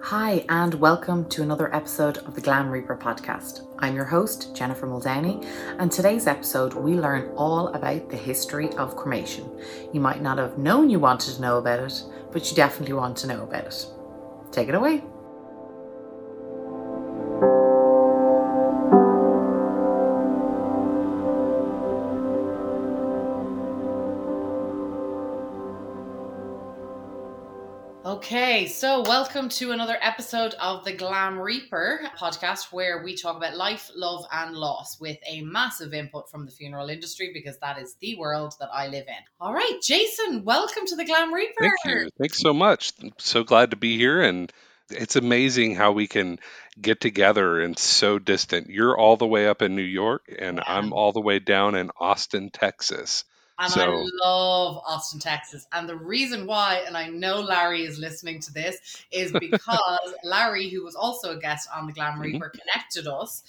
Hi, 0.00 0.44
and 0.48 0.74
welcome 0.74 1.28
to 1.30 1.42
another 1.42 1.74
episode 1.74 2.18
of 2.18 2.34
the 2.34 2.40
Glam 2.40 2.70
Reaper 2.70 2.96
podcast. 2.96 3.66
I'm 3.80 3.96
your 3.96 4.04
host, 4.04 4.54
Jennifer 4.54 4.86
Muldowney, 4.86 5.44
and 5.78 5.90
today's 5.90 6.26
episode 6.26 6.72
we 6.72 6.94
learn 6.94 7.30
all 7.36 7.68
about 7.68 8.08
the 8.08 8.16
history 8.16 8.70
of 8.74 8.96
cremation. 8.96 9.50
You 9.92 10.00
might 10.00 10.22
not 10.22 10.38
have 10.38 10.56
known 10.56 10.88
you 10.88 11.00
wanted 11.00 11.34
to 11.34 11.42
know 11.42 11.58
about 11.58 11.80
it, 11.80 12.04
but 12.32 12.48
you 12.48 12.56
definitely 12.56 12.94
want 12.94 13.16
to 13.18 13.26
know 13.26 13.42
about 13.42 13.66
it. 13.66 13.86
Take 14.52 14.68
it 14.68 14.74
away. 14.76 15.02
Okay, 28.28 28.66
so 28.66 29.00
welcome 29.00 29.48
to 29.48 29.72
another 29.72 29.96
episode 30.02 30.52
of 30.60 30.84
the 30.84 30.92
Glam 30.92 31.38
Reaper 31.38 32.02
podcast 32.18 32.70
where 32.74 33.02
we 33.02 33.16
talk 33.16 33.38
about 33.38 33.56
life, 33.56 33.90
love, 33.96 34.26
and 34.30 34.54
loss 34.54 35.00
with 35.00 35.16
a 35.26 35.40
massive 35.40 35.94
input 35.94 36.30
from 36.30 36.44
the 36.44 36.52
funeral 36.52 36.90
industry 36.90 37.30
because 37.32 37.58
that 37.60 37.78
is 37.78 37.96
the 38.02 38.16
world 38.16 38.52
that 38.60 38.68
I 38.70 38.88
live 38.88 39.06
in. 39.08 39.14
All 39.40 39.54
right, 39.54 39.80
Jason, 39.82 40.44
welcome 40.44 40.84
to 40.88 40.96
the 40.96 41.06
Glam 41.06 41.32
Reaper. 41.32 41.54
Thank 41.58 41.72
you. 41.86 42.10
Thanks 42.18 42.38
so 42.38 42.52
much. 42.52 42.92
I'm 43.02 43.14
so 43.16 43.44
glad 43.44 43.70
to 43.70 43.78
be 43.78 43.96
here 43.96 44.20
and 44.20 44.52
it's 44.90 45.16
amazing 45.16 45.76
how 45.76 45.92
we 45.92 46.06
can 46.06 46.38
get 46.78 47.00
together 47.00 47.62
and 47.62 47.78
so 47.78 48.18
distant. 48.18 48.68
You're 48.68 48.94
all 48.94 49.16
the 49.16 49.26
way 49.26 49.48
up 49.48 49.62
in 49.62 49.74
New 49.74 49.80
York 49.80 50.30
and 50.38 50.58
Yeah. 50.58 50.64
I'm 50.66 50.92
all 50.92 51.12
the 51.12 51.22
way 51.22 51.38
down 51.38 51.74
in 51.76 51.90
Austin, 51.98 52.50
Texas. 52.50 53.24
And 53.60 53.72
So- 53.72 53.80
I 53.82 54.06
love 54.24 54.82
Austin, 54.86 55.18
Texas. 55.20 55.66
And 55.72 55.88
the 55.88 55.96
reason 55.96 56.46
why, 56.46 56.84
and 56.86 56.96
I 56.96 57.08
know 57.08 57.40
Larry 57.40 57.84
is 57.84 57.98
listening 57.98 58.40
to 58.42 58.52
this, 58.52 58.76
is 59.10 59.32
because 59.40 60.14
Larry, 60.22 60.68
who 60.68 60.84
was 60.84 60.94
also 60.94 61.36
a 61.36 61.40
guest 61.40 61.68
on 61.74 61.86
the 61.86 61.92
Glam 61.92 62.18
Mhm. 62.18 62.22
Reaper, 62.22 62.50
connected 62.50 63.08
us. 63.08 63.42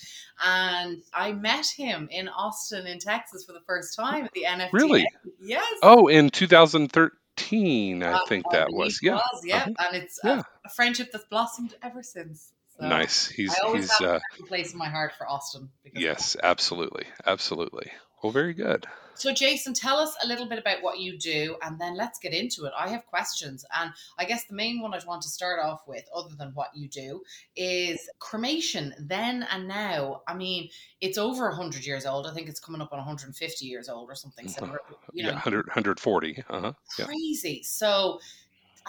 And 0.44 1.04
I 1.14 1.34
met 1.34 1.68
him 1.68 2.08
in 2.12 2.28
Austin, 2.30 2.88
in 2.88 2.98
Texas, 3.00 3.44
for 3.46 3.54
the 3.54 3.62
first 3.68 3.96
time 3.96 4.26
at 4.26 4.32
the 4.32 4.46
NFT. 4.46 4.70
Really? 4.74 5.06
Yes. 5.42 5.66
Oh, 5.84 6.08
in 6.08 6.30
2013, 6.30 8.04
I 8.04 8.14
Uh, 8.14 8.26
think 8.26 8.46
that 8.52 8.70
was. 8.72 9.00
Yeah. 9.02 9.16
was, 9.16 9.42
yeah. 9.46 9.58
Uh-huh. 9.58 9.74
And 9.88 9.96
it's 10.04 10.20
Yeah. 10.24 10.40
a, 10.40 10.68
a 10.68 10.70
friendship 10.70 11.12
that's 11.12 11.26
blossomed 11.26 11.76
ever 11.84 12.02
since. 12.04 12.52
So 12.80 12.88
Nice. 12.88 13.28
He's 13.28 13.54
he's 13.74 13.92
have 14.00 14.02
uh 14.10 14.46
place 14.48 14.72
in 14.72 14.78
my 14.78 14.88
heart 14.90 15.12
for 15.18 15.28
Austin. 15.30 15.70
Because 15.84 16.02
yes, 16.02 16.36
absolutely. 16.42 17.06
Absolutely. 17.26 17.92
Well, 18.24 18.32
very 18.32 18.54
good. 18.54 18.86
So, 19.20 19.34
Jason, 19.34 19.74
tell 19.74 19.98
us 19.98 20.16
a 20.24 20.28
little 20.28 20.48
bit 20.48 20.60
about 20.60 20.82
what 20.82 21.00
you 21.00 21.18
do, 21.18 21.58
and 21.62 21.80
then 21.80 21.96
let's 21.96 22.20
get 22.20 22.34
into 22.34 22.66
it. 22.66 22.74
I 22.78 22.88
have 22.90 23.06
questions, 23.06 23.66
and 23.78 23.92
I 24.18 24.26
guess 24.26 24.46
the 24.46 24.56
main 24.56 24.82
one 24.82 24.94
I'd 24.94 25.06
want 25.06 25.22
to 25.24 25.30
start 25.30 25.60
off 25.62 25.82
with, 25.88 26.06
other 26.16 26.36
than 26.38 26.52
what 26.54 26.70
you 26.74 26.88
do, 26.88 27.22
is 27.56 28.10
cremation 28.20 28.94
then 28.98 29.46
and 29.52 29.68
now. 29.68 30.22
I 30.28 30.36
mean, 30.36 30.70
it's 31.02 31.18
over 31.18 31.50
100 31.50 31.86
years 31.86 32.06
old. 32.06 32.28
I 32.28 32.34
think 32.34 32.48
it's 32.48 32.60
coming 32.60 32.82
up 32.82 32.94
on 32.94 33.00
150 33.00 33.66
years 33.66 33.90
old 33.90 34.10
or 34.10 34.16
something 34.16 34.48
similar. 34.48 34.80
You 35.12 35.24
know, 35.24 35.30
yeah, 35.30 35.36
100 35.36 35.68
140. 35.68 36.44
Uh-huh. 36.50 36.74
Yeah. 36.98 37.06
crazy. 37.06 37.62
So, 37.64 38.20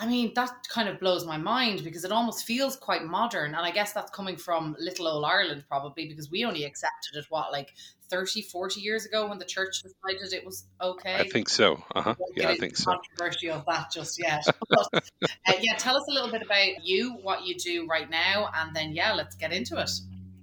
I 0.01 0.07
mean, 0.07 0.33
that 0.35 0.67
kind 0.71 0.89
of 0.89 0.99
blows 0.99 1.27
my 1.27 1.37
mind 1.37 1.85
because 1.85 2.05
it 2.05 2.11
almost 2.11 2.47
feels 2.47 2.75
quite 2.75 3.05
modern. 3.05 3.55
And 3.55 3.67
I 3.67 3.71
guess 3.71 3.93
that's 3.93 4.11
coming 4.11 4.39
from 4.39 4.75
little 4.79 5.07
old 5.07 5.27
Ireland, 5.27 5.65
probably, 5.69 6.09
because 6.09 6.31
we 6.31 6.47
only 6.47 6.65
accepted 6.65 7.19
it, 7.19 7.27
what, 7.29 7.53
like 7.53 7.75
30, 8.09 8.41
40 8.41 8.81
years 8.81 9.05
ago 9.05 9.29
when 9.29 9.39
the 9.39 9.45
church 9.45 9.83
decided 9.83 10.33
it 10.33 10.47
was 10.47 10.65
okay? 10.81 11.17
I 11.17 11.29
think 11.29 11.51
so. 11.51 11.83
Uh-huh. 11.95 12.15
Yeah, 12.35 12.49
I 12.49 12.57
think 12.57 12.79
so. 12.79 12.93
Controversy 12.93 13.51
of 13.51 13.67
that 13.67 13.93
just 13.93 14.19
yet. 14.19 14.43
But, 14.71 14.89
uh, 14.95 15.53
yeah, 15.61 15.77
tell 15.77 15.97
us 15.97 16.05
a 16.09 16.13
little 16.13 16.31
bit 16.31 16.41
about 16.43 16.83
you, 16.83 17.13
what 17.23 17.45
you 17.45 17.57
do 17.57 17.87
right 17.87 18.09
now, 18.09 18.49
and 18.55 18.75
then 18.75 18.93
yeah, 18.93 19.13
let's 19.13 19.37
get 19.37 19.53
into 19.53 19.79
it. 19.79 19.91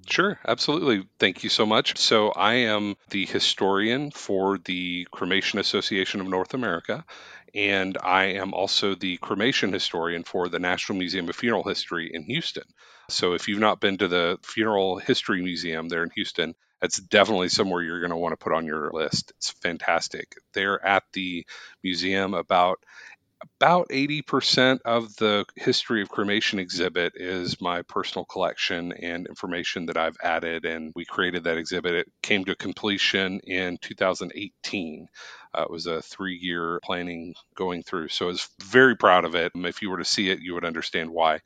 Sure, 0.08 0.40
absolutely. 0.48 1.06
Thank 1.20 1.44
you 1.44 1.50
so 1.50 1.66
much. 1.66 1.98
So, 1.98 2.30
I 2.30 2.54
am 2.54 2.96
the 3.10 3.26
historian 3.26 4.12
for 4.12 4.58
the 4.58 5.06
Cremation 5.12 5.60
Association 5.60 6.22
of 6.22 6.28
North 6.28 6.54
America, 6.54 7.04
and 7.58 7.98
I 8.04 8.26
am 8.36 8.54
also 8.54 8.94
the 8.94 9.18
cremation 9.18 9.74
historian 9.74 10.24
for 10.24 10.48
the 10.48 10.60
National 10.60 11.00
Museum 11.00 11.28
of 11.28 11.36
Funeral 11.36 11.68
History 11.68 12.12
in 12.14 12.24
Houston. 12.26 12.64
So, 13.10 13.34
if 13.34 13.48
you've 13.48 13.60
not 13.60 13.82
been 13.82 13.98
to 13.98 14.08
the 14.08 14.38
Funeral 14.44 15.00
History 15.00 15.42
Museum 15.42 15.90
there 15.90 16.04
in 16.04 16.12
Houston, 16.12 16.54
that's 16.80 16.98
definitely 16.98 17.50
somewhere 17.50 17.82
you're 17.82 18.02
going 18.02 18.12
to 18.12 18.18
want 18.18 18.34
to 18.34 18.44
put 18.44 18.54
on 18.54 18.68
your 18.68 18.92
list. 18.94 19.34
It's 19.38 19.50
fantastic. 19.50 20.36
They're 20.54 20.86
at 20.86 21.04
the 21.14 21.48
museum 21.84 22.36
about 22.36 22.78
about 23.60 23.90
80% 23.90 24.80
of 24.86 25.16
the 25.18 25.46
history 25.56 26.02
of 26.02 26.10
cremation 26.10 26.60
exhibit 26.60 27.14
is 27.16 27.62
my 27.62 27.84
personal 27.84 28.26
collection 28.26 28.92
and 28.94 29.28
information 29.28 29.88
that 29.88 29.98
I've 29.98 30.18
added. 30.24 30.66
And 30.66 30.92
we 30.96 31.06
created 31.06 31.44
that 31.44 31.58
exhibit. 31.58 31.94
It 31.94 32.12
came 32.22 32.46
to 32.46 32.56
completion 32.56 33.40
in 33.44 33.78
2018. 33.82 35.08
Uh, 35.58 35.64
it 35.64 35.72
was 35.72 35.88
a 35.88 36.02
three 36.02 36.38
year 36.38 36.80
planning 36.84 37.34
going 37.56 37.84
through. 37.84 38.10
So 38.10 38.26
I 38.26 38.30
was 38.30 38.48
very 38.62 38.96
proud 38.96 39.26
of 39.26 39.36
it. 39.36 39.54
If 39.56 39.82
you 39.82 39.90
were 39.90 39.98
to 39.98 40.06
see 40.06 40.30
it, 40.30 40.40
you 40.42 40.54
would 40.54 40.66
understand 40.66 41.10
why. 41.10 41.40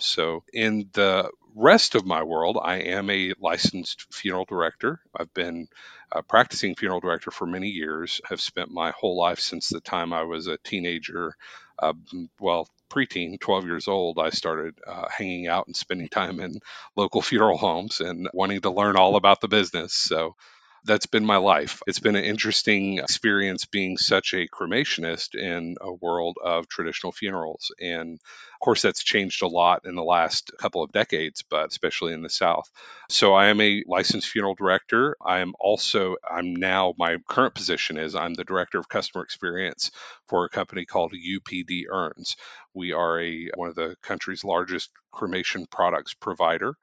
So, 0.00 0.44
in 0.52 0.90
the 0.92 1.30
rest 1.54 1.94
of 1.94 2.06
my 2.06 2.22
world, 2.22 2.58
I 2.62 2.76
am 2.76 3.10
a 3.10 3.34
licensed 3.40 4.06
funeral 4.12 4.44
director. 4.46 5.00
I've 5.16 5.32
been 5.34 5.68
a 6.12 6.22
practicing 6.22 6.74
funeral 6.76 7.00
director 7.00 7.30
for 7.30 7.46
many 7.46 7.68
years. 7.68 8.20
Have 8.28 8.40
spent 8.40 8.70
my 8.70 8.92
whole 8.92 9.18
life 9.18 9.40
since 9.40 9.68
the 9.68 9.80
time 9.80 10.12
I 10.12 10.22
was 10.22 10.46
a 10.46 10.58
teenager, 10.58 11.34
uh, 11.78 11.94
well, 12.40 12.68
preteen, 12.90 13.38
12 13.40 13.66
years 13.66 13.88
old. 13.88 14.18
I 14.18 14.30
started 14.30 14.78
uh, 14.86 15.08
hanging 15.10 15.48
out 15.48 15.66
and 15.66 15.76
spending 15.76 16.08
time 16.08 16.40
in 16.40 16.60
local 16.96 17.22
funeral 17.22 17.58
homes 17.58 18.00
and 18.00 18.28
wanting 18.32 18.60
to 18.62 18.70
learn 18.70 18.96
all 18.96 19.16
about 19.16 19.40
the 19.40 19.48
business. 19.48 19.94
So 19.94 20.36
that's 20.84 21.06
been 21.06 21.24
my 21.24 21.36
life. 21.36 21.82
It's 21.86 21.98
been 21.98 22.16
an 22.16 22.24
interesting 22.24 22.98
experience 22.98 23.64
being 23.64 23.96
such 23.96 24.34
a 24.34 24.46
cremationist 24.48 25.34
in 25.34 25.76
a 25.80 25.92
world 25.92 26.36
of 26.42 26.68
traditional 26.68 27.12
funerals. 27.12 27.72
And 27.80 28.14
of 28.14 28.60
course, 28.60 28.82
that's 28.82 29.02
changed 29.02 29.42
a 29.42 29.48
lot 29.48 29.82
in 29.84 29.94
the 29.94 30.02
last 30.02 30.52
couple 30.58 30.82
of 30.82 30.92
decades, 30.92 31.44
but 31.48 31.68
especially 31.68 32.12
in 32.12 32.22
the 32.22 32.30
South. 32.30 32.68
So 33.08 33.34
I 33.34 33.46
am 33.46 33.60
a 33.60 33.84
licensed 33.86 34.28
funeral 34.28 34.54
director. 34.54 35.16
I 35.24 35.40
am 35.40 35.54
also, 35.60 36.16
I'm 36.28 36.56
now, 36.56 36.94
my 36.98 37.18
current 37.28 37.54
position 37.54 37.98
is 37.98 38.14
I'm 38.14 38.34
the 38.34 38.44
director 38.44 38.78
of 38.78 38.88
customer 38.88 39.24
experience 39.24 39.90
for 40.28 40.44
a 40.44 40.48
company 40.48 40.84
called 40.84 41.12
UPD 41.12 41.84
Urns. 41.90 42.36
We 42.74 42.92
are 42.92 43.20
a 43.20 43.50
one 43.54 43.68
of 43.68 43.74
the 43.74 43.96
country's 44.02 44.44
largest 44.44 44.90
cremation 45.12 45.66
products 45.66 46.14
provider 46.14 46.74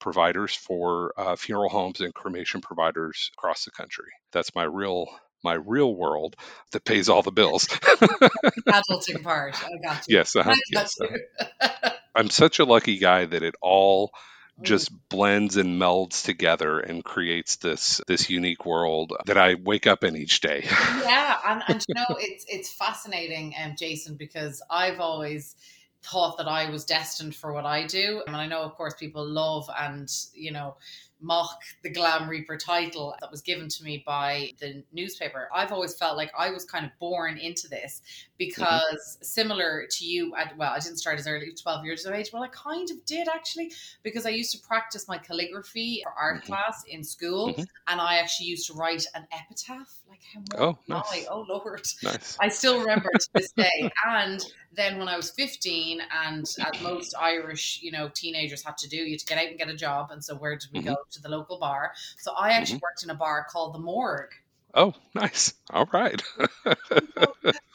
providers 0.00 0.54
for 0.54 1.12
uh, 1.16 1.36
funeral 1.36 1.70
homes 1.70 2.00
and 2.00 2.14
cremation 2.14 2.60
providers 2.60 3.30
across 3.38 3.64
the 3.64 3.70
country. 3.70 4.06
That's 4.32 4.54
my 4.54 4.64
real 4.64 5.08
my 5.44 5.54
real 5.54 5.94
world 5.94 6.36
that 6.72 6.84
pays 6.84 7.08
all 7.08 7.22
the 7.22 7.32
bills. 7.32 7.66
Adulting 8.68 9.22
part, 9.22 9.56
I 9.64 9.68
got 9.82 10.06
you. 10.08 10.16
yes, 10.16 10.36
uh-huh, 10.36 10.50
I 10.50 10.54
got 10.74 10.90
yes. 10.90 10.96
you. 11.00 11.08
I'm 12.14 12.30
such 12.30 12.58
a 12.58 12.64
lucky 12.64 12.98
guy 12.98 13.26
that 13.26 13.42
it 13.42 13.54
all 13.62 14.12
Mm. 14.60 14.64
just 14.64 15.08
blends 15.08 15.56
and 15.56 15.80
melds 15.80 16.24
together 16.24 16.80
and 16.80 17.04
creates 17.04 17.56
this 17.56 18.00
this 18.06 18.28
unique 18.30 18.66
world 18.66 19.12
that 19.26 19.38
I 19.38 19.54
wake 19.54 19.86
up 19.86 20.04
in 20.04 20.16
each 20.16 20.40
day. 20.40 20.64
yeah, 20.64 21.38
and, 21.46 21.62
and 21.68 21.84
you 21.88 21.94
know 21.94 22.16
it's 22.18 22.44
it's 22.48 22.72
fascinating, 22.72 23.54
um, 23.62 23.74
Jason, 23.76 24.16
because 24.16 24.62
I've 24.70 25.00
always 25.00 25.54
thought 26.02 26.38
that 26.38 26.48
I 26.48 26.70
was 26.70 26.84
destined 26.84 27.34
for 27.34 27.52
what 27.52 27.66
I 27.66 27.86
do, 27.86 28.22
and 28.26 28.36
I 28.36 28.46
know, 28.46 28.62
of 28.62 28.74
course, 28.74 28.94
people 28.94 29.26
love 29.26 29.68
and 29.78 30.10
you 30.34 30.52
know 30.52 30.76
mock 31.20 31.62
the 31.82 31.90
Glam 31.90 32.28
Reaper 32.28 32.56
title 32.56 33.14
that 33.20 33.30
was 33.30 33.40
given 33.42 33.68
to 33.68 33.84
me 33.84 34.02
by 34.06 34.52
the 34.58 34.82
newspaper. 34.92 35.48
I've 35.54 35.72
always 35.72 35.94
felt 35.96 36.16
like 36.16 36.32
I 36.36 36.50
was 36.50 36.64
kind 36.64 36.84
of 36.84 36.92
born 36.98 37.38
into 37.38 37.68
this 37.68 38.02
because 38.38 39.18
similar 39.22 39.86
to 39.90 40.04
you, 40.04 40.34
at, 40.36 40.56
well, 40.56 40.72
I 40.72 40.78
didn't 40.78 40.98
start 40.98 41.18
as 41.18 41.26
early 41.26 41.48
as 41.52 41.60
12 41.60 41.84
years 41.84 42.06
of 42.06 42.14
age. 42.14 42.30
Well, 42.32 42.42
I 42.42 42.48
kind 42.48 42.90
of 42.90 43.04
did 43.04 43.28
actually 43.28 43.72
because 44.02 44.26
I 44.26 44.30
used 44.30 44.52
to 44.52 44.58
practice 44.66 45.06
my 45.08 45.18
calligraphy 45.18 46.02
for 46.04 46.12
art 46.12 46.42
Mhm. 46.42 46.46
class 46.46 46.84
in 46.88 47.04
school 47.04 47.54
Mhm. 47.54 47.66
and 47.88 48.00
I 48.00 48.16
actually 48.16 48.46
used 48.46 48.66
to 48.68 48.74
write 48.74 49.04
an 49.14 49.26
epitaph. 49.32 49.88
Like, 50.08 50.20
how 50.34 50.40
Oh, 50.58 50.78
nice. 50.88 51.04
I? 51.12 51.26
Oh, 51.30 51.44
Lord. 51.48 51.84
nice. 52.02 52.36
I 52.40 52.48
still 52.48 52.80
remember 52.80 53.10
to 53.12 53.28
this 53.34 53.52
day. 53.52 53.90
And 54.06 54.40
then 54.72 54.98
when 54.98 55.08
I 55.08 55.16
was 55.16 55.30
15, 55.30 56.00
and 56.12 56.44
as 56.60 56.82
most 56.82 57.14
Irish, 57.18 57.80
you 57.82 57.92
know, 57.92 58.08
teenagers 58.08 58.64
had 58.64 58.76
to 58.78 58.88
do, 58.88 58.96
you 58.96 59.12
had 59.12 59.20
to 59.20 59.26
get 59.26 59.38
out 59.38 59.46
and 59.46 59.58
get 59.58 59.68
a 59.68 59.74
job. 59.76 60.10
And 60.10 60.24
so 60.24 60.34
where 60.36 60.56
did 60.56 60.70
we 60.72 60.80
go? 60.80 60.96
To 61.12 61.22
the 61.22 61.28
local 61.28 61.58
bar. 61.58 61.92
So 62.18 62.32
I 62.32 62.50
actually 62.50 62.76
mm-hmm. 62.76 62.84
worked 62.84 63.02
in 63.02 63.10
a 63.10 63.14
bar 63.14 63.46
called 63.50 63.74
the 63.74 63.78
Morgue. 63.78 64.32
Oh, 64.74 64.94
nice. 65.14 65.54
All 65.70 65.88
right. 65.92 66.22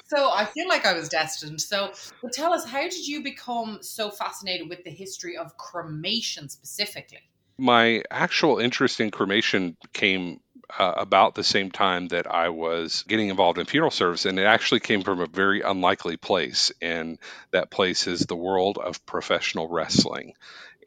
So 0.07 0.31
I 0.31 0.45
feel 0.45 0.67
like 0.67 0.85
I 0.85 0.93
was 0.93 1.09
destined. 1.09 1.61
So, 1.61 1.91
but 2.21 2.31
tell 2.31 2.53
us, 2.53 2.63
how 2.65 2.83
did 2.83 3.07
you 3.07 3.23
become 3.23 3.79
so 3.81 4.11
fascinated 4.11 4.69
with 4.69 4.83
the 4.83 4.91
history 4.91 5.35
of 5.35 5.57
cremation 5.57 6.47
specifically? 6.47 7.21
My 7.57 8.03
actual 8.11 8.59
interest 8.59 8.99
in 8.99 9.09
cremation 9.09 9.77
came 9.93 10.41
uh, 10.77 10.93
about 10.97 11.35
the 11.35 11.43
same 11.43 11.71
time 11.71 12.07
that 12.09 12.27
I 12.29 12.49
was 12.49 13.03
getting 13.07 13.29
involved 13.29 13.59
in 13.59 13.65
funeral 13.65 13.91
service, 13.91 14.25
and 14.25 14.39
it 14.39 14.45
actually 14.45 14.79
came 14.79 15.01
from 15.01 15.19
a 15.19 15.27
very 15.27 15.61
unlikely 15.61 16.17
place, 16.17 16.71
and 16.81 17.19
that 17.51 17.71
place 17.71 18.07
is 18.07 18.21
the 18.21 18.35
world 18.35 18.77
of 18.77 19.05
professional 19.05 19.67
wrestling. 19.67 20.33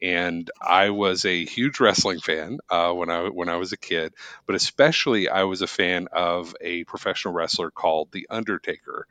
And 0.01 0.49
I 0.61 0.91
was 0.91 1.25
a 1.25 1.45
huge 1.45 1.79
wrestling 1.79 2.19
fan 2.19 2.59
uh, 2.69 2.93
when 2.93 3.09
I 3.09 3.27
when 3.29 3.49
I 3.49 3.57
was 3.57 3.73
a 3.73 3.77
kid, 3.77 4.13
but 4.45 4.55
especially 4.55 5.27
I 5.27 5.43
was 5.43 5.61
a 5.61 5.67
fan 5.67 6.07
of 6.13 6.55
a 6.61 6.85
professional 6.85 7.33
wrestler 7.33 7.69
called 7.69 8.11
The 8.11 8.27
Undertaker, 8.29 9.07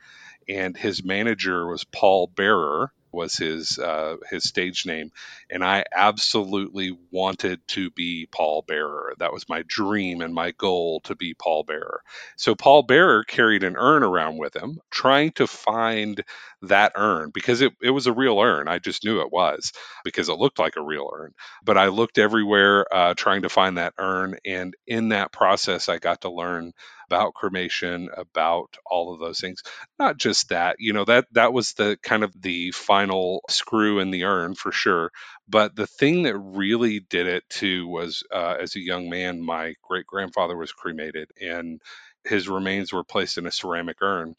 and 0.49 0.77
his 0.77 1.05
manager 1.05 1.67
was 1.67 1.85
Paul 1.85 2.27
Bearer, 2.27 2.93
was 3.13 3.35
his 3.37 3.79
uh, 3.79 4.17
his 4.31 4.45
stage 4.45 4.87
name, 4.87 5.11
and 5.51 5.65
I 5.65 5.85
absolutely 5.95 6.97
wanted 7.11 7.61
to 7.69 7.91
be 7.91 8.29
Paul 8.31 8.65
Bearer. 8.67 9.15
That 9.19 9.33
was 9.33 9.49
my 9.49 9.63
dream 9.67 10.21
and 10.21 10.35
my 10.35 10.53
goal 10.53 11.01
to 11.05 11.15
be 11.15 11.35
Paul 11.35 11.65
Bearer. 11.65 12.03
So 12.37 12.55
Paul 12.55 12.83
Bearer 12.83 13.25
carried 13.25 13.65
an 13.65 13.77
urn 13.77 14.03
around 14.03 14.39
with 14.39 14.55
him, 14.55 14.79
trying 14.91 15.33
to 15.33 15.47
find 15.47 16.23
that 16.63 16.93
urn 16.97 17.31
because 17.33 17.61
it, 17.61 17.73
it 17.83 17.91
was 17.91 18.07
a 18.07 18.13
real 18.13 18.39
urn. 18.41 18.69
I 18.69 18.79
just 18.79 19.05
knew 19.05 19.21
it 19.21 19.33
was 19.33 19.73
because 20.05 20.29
it 20.29 20.39
looked 20.39 20.59
like 20.59 20.77
a 20.77 20.83
real 20.83 21.09
urn. 21.15 21.33
But 21.65 21.79
I 21.79 21.89
looked 21.89 22.19
everywhere 22.19 22.87
uh, 22.95 23.15
trying 23.15 23.43
to 23.43 23.49
find 23.49 23.79
that 23.79 23.95
urn, 23.99 24.37
and 24.45 24.75
in 24.87 25.11
that 25.11 25.33
process, 25.33 25.89
I 25.89 25.99
got 25.99 26.23
to 26.23 26.31
learn 26.31 26.73
about 27.09 27.35
cremation, 27.35 28.09
about 28.17 28.77
all 28.87 29.13
of 29.15 29.21
those 29.21 29.41
things. 29.41 29.63
Not 29.99 30.19
just 30.19 30.51
that, 30.51 30.77
you 30.79 30.93
know, 30.93 31.05
that 31.05 31.27
that 31.33 31.53
was 31.53 31.73
the 31.73 31.99
kind 32.03 32.23
of 32.25 32.33
the 32.41 32.71
final 32.73 33.43
screw 33.49 33.99
in 34.01 34.11
the 34.11 34.25
urn 34.25 34.55
for 34.55 34.73
sure. 34.73 35.11
But 35.49 35.75
the 35.75 35.87
thing 35.87 36.25
that 36.25 36.37
really 36.39 37.01
did 37.01 37.27
it 37.27 37.45
too 37.49 37.87
was, 37.89 38.23
uh, 38.33 38.57
as 38.61 38.77
a 38.77 38.81
young 38.81 39.09
man, 39.09 39.43
my 39.43 39.75
great 39.83 40.07
grandfather 40.07 40.57
was 40.57 40.73
cremated, 40.73 41.31
and 41.41 41.81
his 42.25 42.49
remains 42.49 42.93
were 42.93 43.05
placed 43.05 43.39
in 43.39 43.47
a 43.47 43.53
ceramic 43.53 43.97
urn 44.03 44.35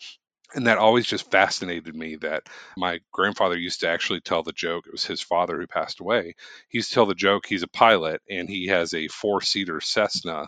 and 0.55 0.65
that 0.67 0.77
always 0.79 1.05
just 1.05 1.29
fascinated 1.29 1.95
me 1.95 2.15
that 2.17 2.43
my 2.75 2.99
grandfather 3.11 3.57
used 3.57 3.81
to 3.81 3.89
actually 3.89 4.21
tell 4.21 4.43
the 4.43 4.51
joke 4.51 4.85
it 4.87 4.91
was 4.91 5.05
his 5.05 5.21
father 5.21 5.59
who 5.59 5.67
passed 5.67 5.99
away 5.99 6.33
he 6.69 6.77
used 6.79 6.89
to 6.89 6.95
tell 6.95 7.05
the 7.05 7.13
joke 7.15 7.45
he's 7.45 7.63
a 7.63 7.67
pilot 7.67 8.21
and 8.29 8.49
he 8.49 8.67
has 8.67 8.93
a 8.93 9.07
four 9.09 9.41
seater 9.41 9.79
cessna 9.81 10.47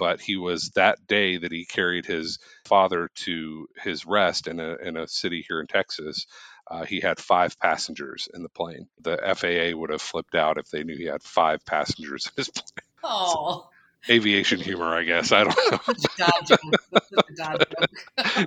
but 0.00 0.18
he 0.18 0.38
was 0.38 0.70
that 0.76 1.06
day 1.06 1.36
that 1.36 1.52
he 1.52 1.66
carried 1.66 2.06
his 2.06 2.38
father 2.64 3.10
to 3.14 3.68
his 3.84 4.06
rest 4.06 4.46
in 4.48 4.58
a, 4.58 4.76
in 4.76 4.96
a 4.96 5.06
city 5.06 5.44
here 5.46 5.60
in 5.60 5.66
Texas. 5.66 6.26
Uh, 6.70 6.86
he 6.86 7.00
had 7.00 7.20
five 7.20 7.60
passengers 7.60 8.26
in 8.32 8.42
the 8.42 8.48
plane. 8.48 8.88
The 9.02 9.18
FAA 9.36 9.78
would 9.78 9.90
have 9.90 10.00
flipped 10.00 10.34
out 10.34 10.56
if 10.56 10.70
they 10.70 10.84
knew 10.84 10.96
he 10.96 11.04
had 11.04 11.22
five 11.22 11.66
passengers 11.66 12.26
in 12.26 12.32
his 12.38 12.48
plane. 12.48 12.88
Oh 13.04 13.68
aviation 14.08 14.60
humor, 14.60 14.86
I 14.86 15.02
guess. 15.04 15.32
I 15.32 15.44
don't 15.44 15.56
know. 15.70 15.78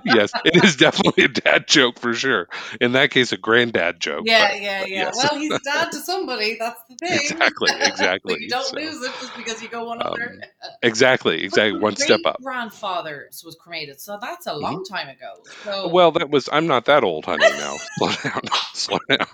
yes, 0.04 0.32
it 0.44 0.64
is 0.64 0.76
definitely 0.76 1.24
a 1.24 1.28
dad 1.28 1.68
joke 1.68 1.98
for 1.98 2.14
sure. 2.14 2.48
In 2.80 2.92
that 2.92 3.10
case, 3.10 3.32
a 3.32 3.36
granddad 3.36 4.00
joke. 4.00 4.22
Yeah, 4.24 4.50
but, 4.50 4.60
yeah, 4.60 4.80
yeah. 4.80 4.86
Yes. 4.86 5.16
Well, 5.16 5.40
he's 5.40 5.60
dad 5.60 5.92
to 5.92 5.98
somebody. 5.98 6.56
That's 6.58 6.80
the 6.88 6.96
thing. 6.96 7.18
Exactly, 7.20 7.70
exactly. 7.80 8.36
you 8.40 8.48
don't 8.48 8.66
so, 8.66 8.76
lose 8.76 9.02
it 9.02 9.12
just 9.20 9.36
because 9.36 9.62
you 9.62 9.68
go 9.68 9.84
one 9.84 10.02
um, 10.02 10.12
under. 10.12 10.40
exactly, 10.82 11.44
exactly. 11.44 11.78
One 11.78 11.96
step 11.96 12.20
up. 12.24 12.40
Grandfather 12.42 13.28
was 13.44 13.56
cremated, 13.60 14.00
so 14.00 14.18
that's 14.20 14.46
a 14.46 14.54
long 14.54 14.84
mm-hmm. 14.84 14.94
time 14.94 15.08
ago. 15.08 15.34
So... 15.64 15.88
Well, 15.88 16.12
that 16.12 16.30
was. 16.30 16.48
I'm 16.50 16.66
not 16.66 16.86
that 16.86 17.04
old, 17.04 17.26
honey. 17.26 17.44
Now, 17.44 17.76
slow 17.98 18.08
down. 18.22 18.40
Slow 18.74 18.98
down. 19.08 19.26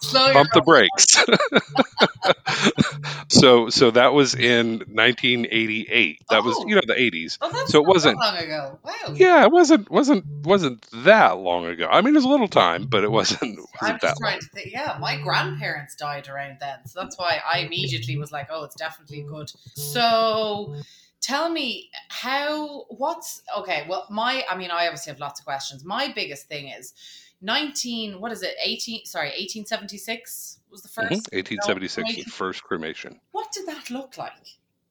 Slow 0.00 0.32
Bump 0.32 0.50
the 0.52 0.62
brakes. 0.62 1.16
so, 3.28 3.68
so 3.70 3.90
that 3.96 4.12
was 4.12 4.34
in 4.34 4.78
1988. 4.78 6.22
That 6.30 6.40
oh. 6.40 6.42
was 6.42 6.64
you 6.66 6.74
know 6.74 6.82
the 6.86 6.94
80s. 6.94 7.38
Oh, 7.40 7.64
so 7.66 7.82
it 7.82 7.86
wasn't 7.86 8.18
long 8.18 8.36
ago. 8.36 8.78
Wow. 8.82 8.92
Yeah, 9.14 9.44
it 9.44 9.50
wasn't 9.50 9.90
wasn't 9.90 10.24
wasn't 10.44 10.86
that 11.04 11.38
long 11.38 11.66
ago. 11.66 11.88
I 11.90 12.00
mean, 12.00 12.14
it 12.14 12.18
was 12.18 12.24
a 12.24 12.28
little 12.28 12.48
time, 12.48 12.86
but 12.86 13.04
it 13.04 13.10
wasn't. 13.10 13.58
wasn't 13.58 13.68
I'm 13.82 13.98
just 14.02 14.18
trying 14.18 14.32
long. 14.32 14.40
to 14.40 14.48
think. 14.48 14.72
Yeah, 14.72 14.96
my 15.00 15.20
grandparents 15.20 15.94
died 15.94 16.28
around 16.28 16.58
then, 16.60 16.78
so 16.86 17.00
that's 17.00 17.18
why 17.18 17.40
I 17.52 17.60
immediately 17.60 18.16
was 18.16 18.32
like, 18.32 18.48
oh, 18.50 18.64
it's 18.64 18.76
definitely 18.76 19.22
good. 19.22 19.50
So 19.74 20.76
tell 21.20 21.48
me 21.48 21.90
how 22.08 22.84
what's 22.88 23.42
okay 23.56 23.84
well 23.88 24.06
my 24.10 24.44
i 24.50 24.56
mean 24.56 24.70
i 24.70 24.86
obviously 24.86 25.10
have 25.10 25.18
lots 25.18 25.40
of 25.40 25.46
questions 25.46 25.82
my 25.84 26.12
biggest 26.14 26.46
thing 26.46 26.68
is 26.68 26.92
19 27.40 28.20
what 28.20 28.30
is 28.30 28.42
it 28.42 28.54
18 28.62 29.06
sorry 29.06 29.28
1876 29.28 30.60
was 30.76 30.82
the 30.82 31.00
1st 31.00 31.04
mm-hmm. 31.04 31.36
1876 31.36 32.14
the 32.16 32.30
first 32.30 32.62
cremation. 32.62 33.20
What 33.32 33.52
did 33.52 33.66
that 33.66 33.90
look 33.90 34.18
like? 34.18 34.32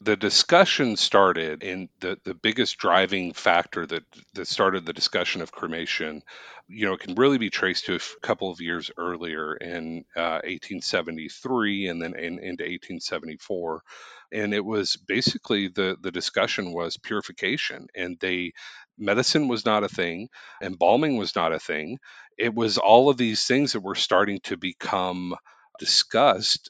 The 0.01 0.17
discussion 0.17 0.97
started 0.97 1.63
in 1.63 1.89
the, 1.99 2.17
the 2.23 2.33
biggest 2.33 2.77
driving 2.77 3.33
factor 3.33 3.85
that, 3.85 4.03
that 4.33 4.47
started 4.47 4.85
the 4.85 4.93
discussion 4.93 5.41
of 5.41 5.51
cremation 5.51 6.21
you 6.67 6.87
know 6.87 6.93
it 6.93 6.99
can 6.99 7.13
really 7.13 7.37
be 7.37 7.51
traced 7.51 7.85
to 7.85 7.95
a 7.95 7.99
couple 8.23 8.49
of 8.49 8.59
years 8.59 8.89
earlier 8.97 9.55
in 9.55 10.03
uh, 10.15 10.41
1873 10.43 11.89
and 11.89 12.01
then 12.01 12.15
in, 12.15 12.39
into 12.39 12.63
1874 12.63 13.83
and 14.31 14.51
it 14.51 14.65
was 14.65 14.95
basically 14.95 15.67
the 15.67 15.95
the 16.01 16.11
discussion 16.11 16.73
was 16.73 16.97
purification 16.97 17.85
and 17.95 18.17
they 18.19 18.51
medicine 18.97 19.47
was 19.47 19.63
not 19.63 19.83
a 19.83 19.87
thing 19.87 20.27
embalming 20.61 21.17
was 21.17 21.35
not 21.35 21.53
a 21.53 21.59
thing. 21.59 21.99
It 22.37 22.53
was 22.53 22.77
all 22.77 23.09
of 23.09 23.17
these 23.17 23.45
things 23.45 23.73
that 23.73 23.81
were 23.81 23.95
starting 23.95 24.39
to 24.43 24.57
become 24.57 25.35
discussed 25.79 26.69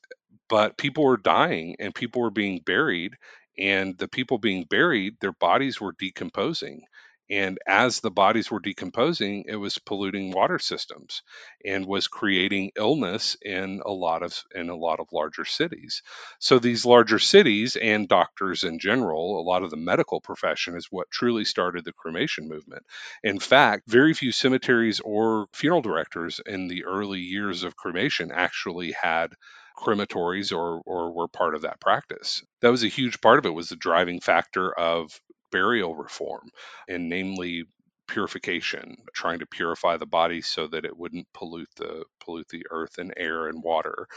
but 0.50 0.78
people 0.78 1.04
were 1.06 1.18
dying 1.18 1.76
and 1.80 1.96
people 1.96 2.22
were 2.22 2.32
being 2.32 2.60
buried 2.66 3.14
and 3.60 3.98
the 3.98 4.08
people 4.08 4.38
being 4.38 4.66
buried 4.70 5.16
their 5.22 5.34
bodies 5.34 5.82
were 5.82 5.96
decomposing 6.00 6.82
and 7.30 7.58
as 7.68 8.00
the 8.00 8.12
bodies 8.12 8.52
were 8.52 8.60
decomposing 8.60 9.44
it 9.48 9.56
was 9.56 9.78
polluting 9.80 10.32
water 10.32 10.60
systems 10.60 11.24
and 11.66 11.86
was 11.86 12.08
creating 12.08 12.72
illness 12.78 13.36
in 13.42 13.82
a 13.86 13.92
lot 13.92 14.24
of 14.24 14.44
in 14.54 14.70
a 14.70 14.76
lot 14.76 15.00
of 15.00 15.08
larger 15.12 15.46
cities 15.46 16.02
so 16.40 16.60
these 16.60 16.86
larger 16.86 17.20
cities 17.20 17.76
and 17.76 18.08
doctors 18.08 18.64
in 18.64 18.80
general 18.80 19.40
a 19.40 19.44
lot 19.44 19.64
of 19.64 19.72
the 19.72 19.78
medical 19.78 20.22
profession 20.22 20.76
is 20.76 20.88
what 20.92 21.10
truly 21.12 21.46
started 21.46 21.84
the 21.86 21.94
cremation 21.94 22.48
movement 22.48 22.84
in 23.24 23.40
fact 23.40 23.84
very 23.88 24.14
few 24.14 24.32
cemeteries 24.32 25.00
or 25.02 25.48
funeral 25.54 25.82
directors 25.82 26.40
in 26.46 26.68
the 26.68 26.86
early 26.86 27.20
years 27.20 27.64
of 27.64 27.76
cremation 27.76 28.32
actually 28.32 28.92
had 28.92 29.34
crematories 29.78 30.56
or 30.56 30.82
or 30.86 31.12
were 31.14 31.28
part 31.28 31.54
of 31.56 31.62
that 31.64 31.80
practice. 31.82 32.44
That 32.62 32.72
was 32.72 32.84
a 32.84 32.88
huge 32.88 33.20
part 33.22 33.40
of 33.40 33.46
it 33.46 33.54
was 33.54 33.70
the 33.70 33.76
driving 33.76 34.22
factor 34.22 34.72
of 34.74 35.20
burial 35.56 35.96
reform, 35.96 36.50
and 36.90 37.10
namely 37.10 37.66
purification, 38.08 38.98
trying 39.16 39.40
to 39.40 39.48
purify 39.48 39.98
the 39.98 40.06
body 40.20 40.42
so 40.42 40.68
that 40.68 40.86
it 40.86 40.98
wouldn't 40.98 41.28
pollute 41.34 41.70
the 41.78 42.04
pollute 42.22 42.50
the 42.50 42.66
earth 42.72 43.00
and 43.00 43.14
air 43.18 43.48
and 43.50 43.64
water. 43.64 44.08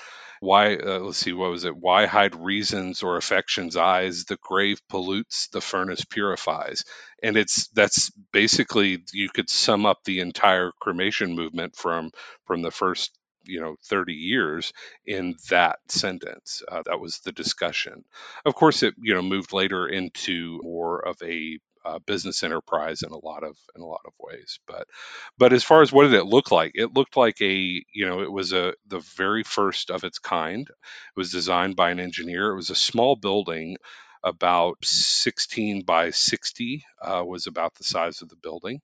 Why? 0.41 0.77
Uh, 0.77 1.01
let's 1.01 1.19
see, 1.19 1.33
what 1.35 1.51
was 1.51 1.65
it? 1.65 1.77
Why 1.77 2.07
hide 2.07 2.37
reasons 2.37 3.03
or 3.03 3.17
affections' 3.17 3.77
eyes? 3.77 4.25
The 4.27 4.39
grave 4.43 4.81
pollutes, 4.91 5.49
the 5.49 5.63
furnace 5.63 6.05
purifies, 6.05 6.85
and 7.23 7.37
it's 7.37 7.69
that's 7.71 8.11
basically 8.33 9.05
you 9.13 9.29
could 9.35 9.51
sum 9.51 9.87
up 9.87 9.99
the 10.05 10.21
entire 10.21 10.73
cremation 10.81 11.37
movement 11.37 11.77
from 11.77 12.13
from 12.47 12.63
the 12.63 12.73
first 12.73 13.18
you 13.49 13.61
know 13.61 13.77
30 13.87 14.15
years 14.15 14.73
in 15.07 15.37
that 15.51 15.79
sentence 15.89 16.63
uh, 16.71 16.83
that 16.87 17.01
was 17.01 17.21
the 17.21 17.33
discussion. 17.33 18.05
Of 18.47 18.55
course 18.57 18.85
it 18.85 18.95
you 19.01 19.15
know 19.15 19.23
moved 19.23 19.53
later 19.55 19.89
into 19.89 20.61
more 20.65 21.07
of 21.07 21.17
a 21.23 21.59
uh, 21.87 22.01
business 22.07 22.45
enterprise 22.45 23.03
in 23.03 23.13
a 23.13 23.19
lot 23.27 23.45
of 23.45 23.57
in 23.77 23.83
a 23.83 23.87
lot 23.87 24.03
of 24.07 24.13
ways 24.21 24.61
but 24.69 24.87
but 25.39 25.53
as 25.53 25.65
far 25.65 25.83
as 25.83 25.93
what 25.93 26.05
did 26.05 26.15
it 26.15 26.27
look 26.27 26.51
like 26.51 26.73
it 26.75 26.95
looked 26.95 27.17
like 27.17 27.41
a 27.41 27.53
you 27.95 28.07
know 28.07 28.21
it 28.23 28.31
was 28.33 28.53
a 28.53 28.75
the 28.89 29.01
very 29.17 29.45
first 29.45 29.91
of 29.91 30.05
its 30.05 30.19
kind. 30.19 30.69
It 30.69 30.75
was 31.17 31.33
designed 31.33 31.77
by 31.77 31.91
an 31.91 32.01
engineer. 32.01 32.51
It 32.53 32.57
was 32.57 32.71
a 32.71 32.75
small 32.77 33.17
building 33.17 33.77
about 34.25 34.79
16 34.85 35.85
by 35.85 36.11
60 36.11 36.85
uh, 37.03 37.25
was 37.27 37.47
about 37.47 37.75
the 37.75 37.85
size 37.85 38.23
of 38.23 38.29
the 38.29 38.37
building. 38.37 38.81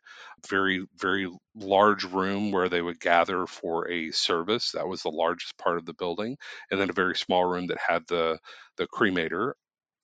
Very 0.49 0.87
very 0.99 1.31
large 1.57 2.05
room 2.05 2.53
where 2.53 2.69
they 2.69 2.83
would 2.83 3.01
gather 3.01 3.47
for 3.47 3.91
a 3.91 4.11
service. 4.13 4.73
That 4.73 4.89
was 4.89 5.03
the 5.03 5.11
largest 5.11 5.57
part 5.59 5.79
of 5.79 5.87
the 5.87 5.95
building. 5.95 6.37
And 6.71 6.81
then 6.81 6.91
a 6.91 6.95
very 6.95 7.17
small 7.17 7.45
room 7.45 7.69
that 7.69 7.79
had 7.79 8.05
the 8.09 8.39
the 8.77 8.87
cremator 8.87 9.55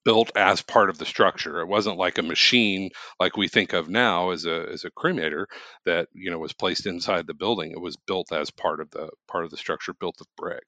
built 0.04 0.32
as 0.36 0.62
part 0.62 0.90
of 0.90 0.98
the 0.98 1.06
structure. 1.06 1.60
It 1.60 1.68
wasn't 1.68 1.98
like 1.98 2.18
a 2.18 2.22
machine 2.22 2.90
like 3.20 3.36
we 3.36 3.48
think 3.48 3.72
of 3.74 3.88
now 3.88 4.30
as 4.30 4.46
a 4.46 4.66
as 4.72 4.84
a 4.84 4.90
cremator 4.90 5.46
that 5.86 6.08
you 6.14 6.30
know 6.30 6.38
was 6.38 6.52
placed 6.54 6.86
inside 6.86 7.26
the 7.26 7.34
building. 7.34 7.72
It 7.72 7.80
was 7.80 7.96
built 7.96 8.32
as 8.32 8.50
part 8.50 8.80
of 8.80 8.90
the 8.90 9.10
part 9.28 9.44
of 9.44 9.50
the 9.50 9.56
structure, 9.58 9.94
built 9.94 10.20
of 10.20 10.26
brick 10.36 10.64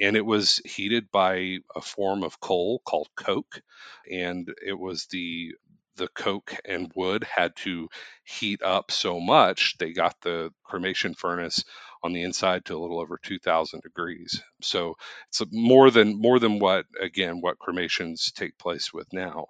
and 0.00 0.16
it 0.16 0.24
was 0.26 0.58
heated 0.64 1.10
by 1.12 1.58
a 1.76 1.80
form 1.80 2.22
of 2.22 2.40
coal 2.40 2.80
called 2.84 3.08
coke 3.16 3.62
and 4.10 4.48
it 4.66 4.78
was 4.78 5.06
the 5.10 5.54
the 5.98 6.08
coke 6.08 6.54
and 6.64 6.90
wood 6.96 7.24
had 7.24 7.54
to 7.56 7.88
heat 8.24 8.62
up 8.62 8.90
so 8.90 9.20
much, 9.20 9.76
they 9.78 9.92
got 9.92 10.16
the 10.22 10.50
cremation 10.64 11.14
furnace 11.14 11.64
on 12.02 12.12
the 12.14 12.22
inside 12.22 12.64
to 12.66 12.76
a 12.76 12.80
little 12.80 13.00
over 13.00 13.18
2000 13.22 13.82
degrees. 13.82 14.40
So 14.62 14.94
it's 15.28 15.42
more 15.52 15.90
than 15.90 16.20
more 16.20 16.38
than 16.38 16.58
what 16.60 16.86
again 17.00 17.40
what 17.42 17.58
cremations 17.58 18.32
take 18.32 18.56
place 18.58 18.92
with 18.92 19.12
now. 19.12 19.46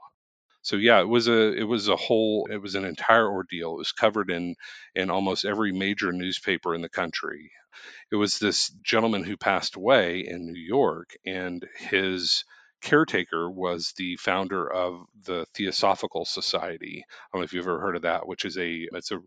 So 0.63 0.77
yeah, 0.77 1.01
it 1.01 1.09
was 1.09 1.29
a 1.29 1.53
it 1.55 1.65
was 1.65 1.89
a 1.89 1.97
whole 1.97 2.49
it 2.51 2.61
was 2.61 2.75
an 2.75 2.85
entire 2.85 3.31
ordeal. 3.31 3.75
It 3.75 3.79
was 3.79 3.93
covered 3.93 4.31
in 4.31 4.57
in 4.95 5.11
almost 5.11 5.45
every 5.45 5.73
major 5.73 6.13
newspaper 6.13 6.75
in 6.75 6.83
the 6.83 6.89
country. 6.89 7.53
It 8.11 8.17
was 8.17 8.39
this 8.39 8.71
gentleman 8.83 9.25
who 9.25 9.37
passed 9.37 9.77
away 9.77 10.21
in 10.27 10.47
New 10.47 10.61
York 10.61 11.17
and 11.25 11.67
his 11.77 12.45
caretaker 12.81 13.51
was 13.51 13.93
the 13.97 14.17
founder 14.17 14.71
of 14.71 15.05
the 15.25 15.47
Theosophical 15.55 16.25
Society. 16.25 17.05
I 17.09 17.15
don't 17.33 17.41
know 17.41 17.45
if 17.45 17.53
you've 17.53 17.67
ever 17.67 17.81
heard 17.81 17.97
of 17.97 18.03
that, 18.03 18.27
which 18.27 18.45
is 18.45 18.59
a 18.59 18.89
it's 18.93 19.13
a 19.13 19.21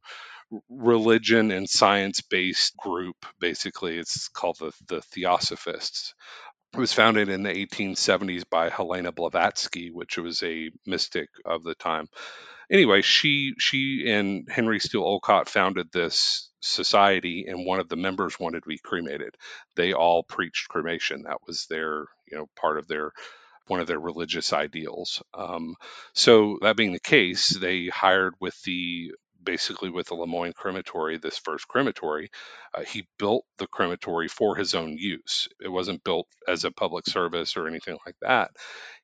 religion 0.70 1.52
and 1.52 1.70
science 1.70 2.22
based 2.22 2.76
group. 2.78 3.26
Basically, 3.40 3.98
it's 3.98 4.28
called 4.30 4.58
the 4.60 4.72
the 4.88 5.02
Theosophists. 5.02 6.14
It 6.74 6.80
was 6.80 6.94
founded 6.94 7.28
in 7.30 7.44
the 7.44 7.50
1870s 7.52 8.44
by 8.50 8.70
Helena 8.70 9.12
Blavatsky, 9.12 9.92
which 9.92 10.18
was 10.18 10.42
a 10.42 10.72
mystic 10.86 11.30
of 11.44 11.64
the 11.64 11.76
time. 11.76 12.08
Anyway, 12.72 13.02
she 13.02 13.54
she 13.60 14.06
and 14.08 14.48
Henry 14.50 14.80
Steele 14.80 15.04
Olcott 15.04 15.50
founded 15.50 15.92
this 15.92 16.50
society, 16.62 17.46
and 17.48 17.66
one 17.66 17.82
of 17.82 17.90
the 17.90 17.98
members 17.98 18.40
wanted 18.40 18.64
to 18.64 18.70
be 18.70 18.78
cremated. 18.78 19.36
They 19.76 19.92
all 19.94 20.24
preached 20.24 20.70
cremation. 20.70 21.24
That 21.24 21.40
was 21.46 21.66
their 21.70 22.06
you 22.32 22.38
know 22.38 22.48
part 22.56 22.78
of 22.78 22.88
their 22.88 23.12
one 23.72 23.80
of 23.80 23.88
their 23.88 24.02
religious 24.02 24.52
ideals. 24.52 25.24
Um, 25.34 25.76
so 26.14 26.60
that 26.62 26.76
being 26.76 26.92
the 26.92 27.00
case, 27.00 27.48
they 27.48 27.88
hired 27.88 28.34
with 28.42 28.62
the 28.64 29.14
basically 29.42 29.90
with 29.90 30.08
the 30.08 30.14
Lemoyne 30.14 30.52
crematory, 30.52 31.18
this 31.18 31.38
first 31.38 31.70
crematory, 31.70 32.30
uh, 32.76 32.84
he 32.84 33.08
built 33.18 33.46
the 33.60 33.68
crematory 33.68 34.28
for 34.28 34.58
his 34.58 34.76
own 34.76 34.98
use. 34.98 35.48
It 35.64 35.70
wasn't 35.70 36.04
built 36.04 36.28
as 36.50 36.66
a 36.66 36.72
public 36.72 37.06
service 37.08 37.56
or 37.56 37.66
anything 37.66 37.98
like 38.06 38.18
that. 38.22 38.52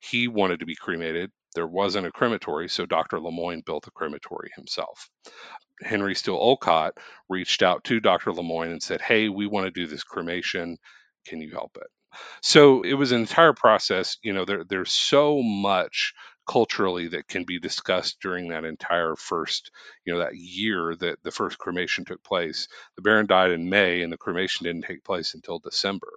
He 0.02 0.28
wanted 0.28 0.60
to 0.60 0.66
be 0.66 0.76
cremated. 0.76 1.32
There 1.56 1.66
wasn't 1.66 2.06
a 2.06 2.12
crematory, 2.12 2.68
so 2.68 2.86
Dr. 2.86 3.22
Lemoyne 3.22 3.64
built 3.66 3.88
a 3.88 3.92
crematory 3.92 4.52
himself. 4.54 5.10
Henry 5.82 6.14
Steele 6.14 6.36
Olcott 6.36 6.94
reached 7.30 7.64
out 7.64 7.86
to 7.86 8.02
Dr. 8.02 8.34
Lemoyne 8.34 8.72
and 8.72 8.84
said, 8.84 9.02
Hey, 9.02 9.30
we 9.30 9.48
want 9.48 9.66
to 9.66 9.72
do 9.72 9.88
this 9.88 10.04
cremation. 10.04 10.78
Can 11.26 11.40
you 11.40 11.52
help 11.52 11.78
it? 11.78 11.88
So 12.42 12.82
it 12.84 12.94
was 12.94 13.12
an 13.12 13.20
entire 13.20 13.54
process. 13.54 14.18
You 14.22 14.34
know, 14.34 14.46
there, 14.46 14.64
there's 14.64 14.92
so 14.92 15.42
much 15.42 16.14
culturally 16.48 17.10
that 17.10 17.28
can 17.28 17.44
be 17.44 17.60
discussed 17.60 18.20
during 18.22 18.48
that 18.48 18.64
entire 18.64 19.16
first, 19.16 19.70
you 20.06 20.14
know, 20.14 20.20
that 20.20 20.36
year 20.36 20.96
that 20.96 21.22
the 21.22 21.32
first 21.32 21.58
cremation 21.58 22.06
took 22.06 22.24
place. 22.24 22.70
The 22.96 23.02
Baron 23.02 23.26
died 23.26 23.52
in 23.52 23.70
May 23.70 24.02
and 24.02 24.12
the 24.12 24.18
cremation 24.18 24.64
didn't 24.64 24.86
take 24.86 25.04
place 25.04 25.34
until 25.34 25.60
December. 25.60 26.08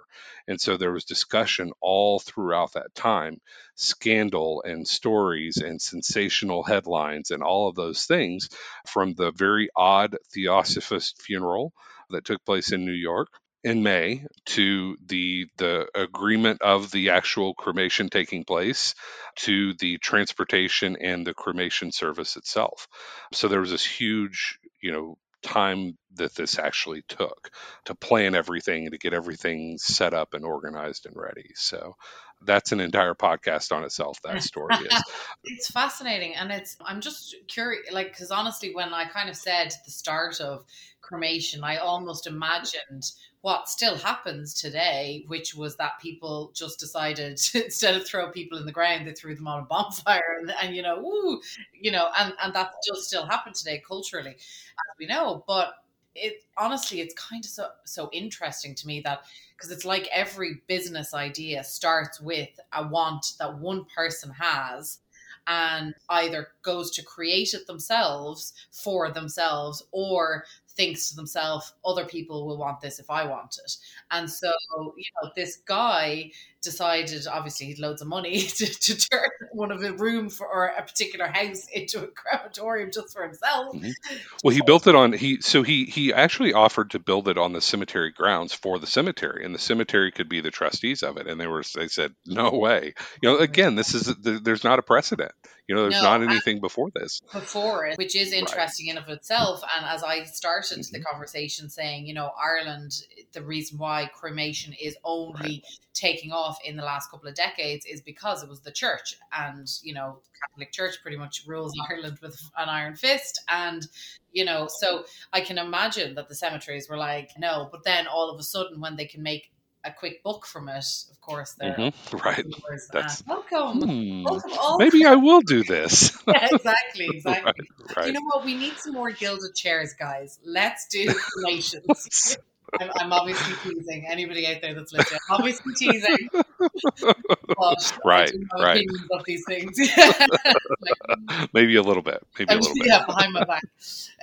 And 0.47 0.61
so 0.61 0.76
there 0.76 0.92
was 0.92 1.04
discussion 1.04 1.73
all 1.80 2.21
throughout 2.21 2.75
that 2.75 2.95
time, 2.95 3.40
scandal 3.75 4.62
and 4.64 4.87
stories 4.87 5.57
and 5.57 5.83
sensational 5.83 6.62
headlines 6.62 7.33
and 7.33 7.42
all 7.42 7.69
of 7.69 7.75
those 7.75 8.04
things 8.04 8.49
from 8.87 9.14
the 9.14 9.33
very 9.33 9.69
odd 9.75 10.16
Theosophist 10.33 11.21
funeral 11.21 11.73
that 12.11 12.25
took 12.25 12.45
place 12.45 12.71
in 12.73 12.85
New 12.85 12.92
York 12.92 13.28
in 13.62 13.83
May 13.83 14.25
to 14.47 14.97
the 15.07 15.47
the 15.59 15.87
agreement 15.95 16.62
of 16.62 16.90
the 16.90 17.11
actual 17.11 17.55
cremation 17.55 18.09
taking 18.09 18.45
place 18.45 18.95
to 19.37 19.75
the 19.75 19.99
transportation 19.99 20.97
and 21.00 21.26
the 21.26 21.35
cremation 21.35 21.93
service 21.93 22.37
itself. 22.37 22.88
So 23.33 23.49
there 23.49 23.61
was 23.61 23.71
this 23.71 23.85
huge, 23.85 24.59
you 24.83 24.93
know, 24.93 25.19
time 25.43 25.97
that 26.14 26.35
this 26.35 26.59
actually 26.59 27.02
took 27.09 27.50
to 27.87 27.95
plan 27.95 28.35
everything 28.35 28.85
and 28.85 28.93
to 28.93 28.99
get 28.99 29.14
everything 29.14 29.79
set 29.79 30.14
up 30.14 30.35
and 30.35 30.45
organized 30.45 31.07
and 31.07 31.17
ready. 31.17 31.50
So 31.55 31.95
that's 32.42 32.73
an 32.73 32.80
entire 32.80 33.14
podcast 33.14 33.73
on 33.75 33.85
itself 33.85 34.18
that 34.23 34.42
story 34.42 34.75
is 34.75 35.02
it's 35.44 35.70
fascinating 35.70 36.35
and 36.35 36.50
it's 36.50 36.76
i'm 36.85 37.00
just 37.00 37.37
curious 37.49 37.82
like 37.92 38.12
because 38.12 38.30
honestly 38.30 38.75
when 38.75 38.92
i 38.92 39.04
kind 39.04 39.28
of 39.28 39.37
said 39.37 39.73
the 39.85 39.90
start 39.90 40.40
of 40.40 40.64
cremation 41.00 41.62
i 41.64 41.76
almost 41.76 42.26
imagined 42.26 43.12
what 43.42 43.68
still 43.68 43.97
happens 43.97 44.52
today, 44.52 45.25
which 45.26 45.54
was 45.54 45.76
that 45.76 45.99
people 46.00 46.52
just 46.54 46.78
decided 46.78 47.40
instead 47.54 47.97
of 47.97 48.06
throw 48.06 48.30
people 48.30 48.59
in 48.59 48.66
the 48.66 48.73
ground, 48.73 49.06
they 49.06 49.12
threw 49.12 49.35
them 49.35 49.49
on 49.49 49.61
a 49.61 49.66
bonfire, 49.66 50.38
and, 50.40 50.52
and 50.62 50.76
you 50.76 50.82
know, 50.82 51.00
woo, 51.00 51.40
you 51.73 51.90
know, 51.90 52.09
and 52.18 52.35
and 52.42 52.54
that 52.54 52.73
does 52.87 53.06
still 53.06 53.26
happen 53.26 53.52
today 53.52 53.82
culturally, 53.87 54.32
as 54.32 54.99
we 54.99 55.06
know. 55.06 55.42
But 55.47 55.73
it 56.14 56.43
honestly, 56.57 57.00
it's 57.00 57.14
kind 57.14 57.45
of 57.45 57.50
so 57.50 57.69
so 57.85 58.11
interesting 58.12 58.75
to 58.75 58.87
me 58.87 59.00
that 59.02 59.23
because 59.57 59.71
it's 59.71 59.85
like 59.85 60.09
every 60.12 60.62
business 60.67 61.14
idea 61.14 61.62
starts 61.64 62.21
with 62.21 62.49
a 62.73 62.87
want 62.87 63.35
that 63.38 63.59
one 63.59 63.85
person 63.95 64.31
has 64.31 64.99
and 65.47 65.95
either 66.11 66.49
goes 66.62 66.90
to 66.93 67.05
create 67.05 67.55
it 67.55 67.67
themselves 67.67 68.52
for 68.71 69.11
themselves 69.11 69.83
or 69.90 70.45
thinks 70.69 71.09
to 71.11 71.17
themselves, 71.17 71.75
other 71.85 72.05
people 72.05 72.47
will 72.47 72.57
want 72.57 72.81
this 72.81 72.99
if 72.99 73.11
I 73.11 73.26
want 73.26 73.59
it. 73.64 73.76
And 74.11 74.31
so, 74.31 74.52
you 74.97 75.05
know, 75.23 75.31
this 75.35 75.57
guy 75.67 76.31
decided, 76.62 77.26
obviously, 77.26 77.67
he 77.67 77.73
had 77.73 77.79
loads 77.79 78.02
of 78.02 78.09
money 78.09 78.40
to, 78.59 78.67
to 78.67 78.97
turn 78.97 79.29
one 79.52 79.71
of 79.73 79.83
a 79.83 79.93
room 79.93 80.29
for 80.29 80.47
or 80.47 80.67
a 80.67 80.83
particular 80.83 81.26
house 81.26 81.67
into 81.73 82.02
a 82.02 82.07
crematorium 82.14 82.90
just 82.93 83.12
for 83.12 83.23
himself. 83.23 83.75
Mm-hmm. 83.75 84.17
Well, 84.45 84.55
he 84.55 84.62
built 84.62 84.87
it 84.87 84.95
on 84.95 85.12
he 85.12 85.40
so 85.40 85.62
he 85.62 85.85
he 85.85 86.12
actually 86.12 86.52
offered 86.52 86.90
to 86.93 86.99
build 86.99 87.29
it 87.29 87.38
on 87.38 87.52
the 87.52 87.61
cemetery 87.61 88.12
grounds 88.12 88.52
for 88.52 88.79
the 88.79 88.87
cemetery, 88.87 89.45
and 89.45 89.55
the 89.55 89.59
cemetery 89.59 90.12
could 90.12 90.29
be 90.29 90.40
the 90.40 90.50
trustees 90.50 91.02
of 91.02 91.17
it. 91.17 91.26
And 91.26 91.40
they 91.40 91.47
were 91.47 91.62
they 91.75 91.88
said 91.88 92.14
no 92.26 92.50
way. 92.50 92.95
You 93.23 93.31
know, 93.31 93.38
again, 93.38 93.75
this 93.75 93.95
is 93.95 94.14
there's 94.21 94.64
not 94.64 94.79
a 94.79 94.83
precedent. 94.83 95.33
You 95.71 95.76
know, 95.76 95.83
there's 95.83 96.02
no, 96.02 96.19
not 96.19 96.23
anything 96.23 96.59
before 96.61 96.88
this. 96.93 97.21
Before 97.33 97.87
it, 97.87 97.97
which 97.97 98.17
is 98.17 98.33
interesting 98.33 98.88
right. 98.88 98.97
in 98.97 99.02
of 99.05 99.09
itself. 99.09 99.62
And 99.76 99.87
as 99.87 100.02
I 100.02 100.25
started 100.25 100.81
mm-hmm. 100.81 100.93
the 100.93 101.00
conversation 101.05 101.71
saying, 101.71 102.09
you 102.09 102.14
know, 102.14 102.33
Ireland, 102.37 103.00
the 103.33 103.43
reason 103.43 103.79
why 103.79 104.11
cremation 104.12 104.73
is 104.73 104.97
only 105.05 105.38
right. 105.40 105.64
taking 105.95 106.33
off 106.33 106.50
in 106.64 106.76
the 106.76 106.83
last 106.83 107.11
couple 107.11 107.28
of 107.28 107.35
decades 107.35 107.87
is 107.87 108.00
because 108.00 108.42
it 108.42 108.49
was 108.49 108.61
the 108.61 108.73
church. 108.73 109.16
And, 109.33 109.69
you 109.83 109.95
know, 109.95 110.21
Catholic 110.40 110.73
Church 110.73 111.02
pretty 111.02 111.16
much 111.16 111.45
rules 111.47 111.73
Ireland 111.90 112.19
with 112.23 112.38
an 112.57 112.69
iron 112.69 112.95
fist. 112.95 113.40
And, 113.49 113.87
you 114.33 114.45
know, 114.45 114.69
so 114.69 115.04
I 115.33 115.40
can 115.40 115.59
imagine 115.59 116.14
that 116.14 116.28
the 116.28 116.35
cemeteries 116.35 116.88
were 116.88 116.99
like, 116.99 117.30
no, 117.38 117.69
but 117.71 117.85
then 117.85 118.07
all 118.07 118.30
of 118.30 118.38
a 118.38 118.42
sudden 118.42 118.80
when 118.80 118.97
they 118.97 119.07
can 119.07 119.23
make 119.23 119.50
a 119.85 119.92
quick 119.92 120.23
book 120.23 120.47
from 120.47 120.69
it, 120.69 120.85
of 121.11 121.21
course. 121.21 121.54
There, 121.59 121.75
mm-hmm. 121.75 122.16
right. 122.25 122.45
That's 122.92 123.25
welcome. 123.26 123.80
Hmm, 123.80 124.25
welcome 124.25 124.76
maybe 124.78 125.04
I 125.04 125.14
will 125.14 125.40
do 125.40 125.62
this. 125.64 126.16
yeah, 126.28 126.49
exactly, 126.52 127.09
exactly. 127.11 127.69
right, 127.87 127.97
right. 127.97 128.07
You 128.07 128.12
know 128.12 128.21
what? 128.25 128.45
We 128.45 128.54
need 128.54 128.75
some 128.76 128.92
more 128.92 129.11
gilded 129.11 129.54
chairs, 129.54 129.95
guys. 129.99 130.38
Let's 130.45 130.87
do 130.88 131.12
nations. 131.38 132.37
I'm, 132.79 132.91
I'm, 132.97 133.12
obviously 133.12 133.55
teasing 133.62 134.07
anybody 134.07 134.47
out 134.47 134.61
there 134.61 134.75
that's 134.75 134.93
listening. 134.93 135.21
I'm 135.29 135.37
obviously 135.37 135.75
teasing. 135.75 136.29
right, 138.05 138.33
right. 138.59 138.87
Of 139.12 139.25
these 139.25 139.45
things. 139.47 139.79
like, 139.97 141.49
Maybe 141.53 141.77
a 141.77 141.83
little 141.83 142.03
bit. 142.03 142.23
Maybe 142.39 142.50
I'm 142.50 142.59
a 142.59 142.61
little 142.61 142.75
bit. 142.75 142.87
Yeah, 142.87 143.05
behind 143.07 143.33
my 143.33 143.45
back. 143.45 143.65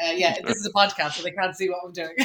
Uh, 0.03 0.11
yeah, 0.13 0.41
this 0.41 0.57
is 0.57 0.65
a 0.65 0.71
podcast, 0.71 1.13
so 1.13 1.23
they 1.23 1.31
can't 1.31 1.55
see 1.55 1.69
what 1.69 1.79
I'm 1.83 1.91
doing. 1.91 2.15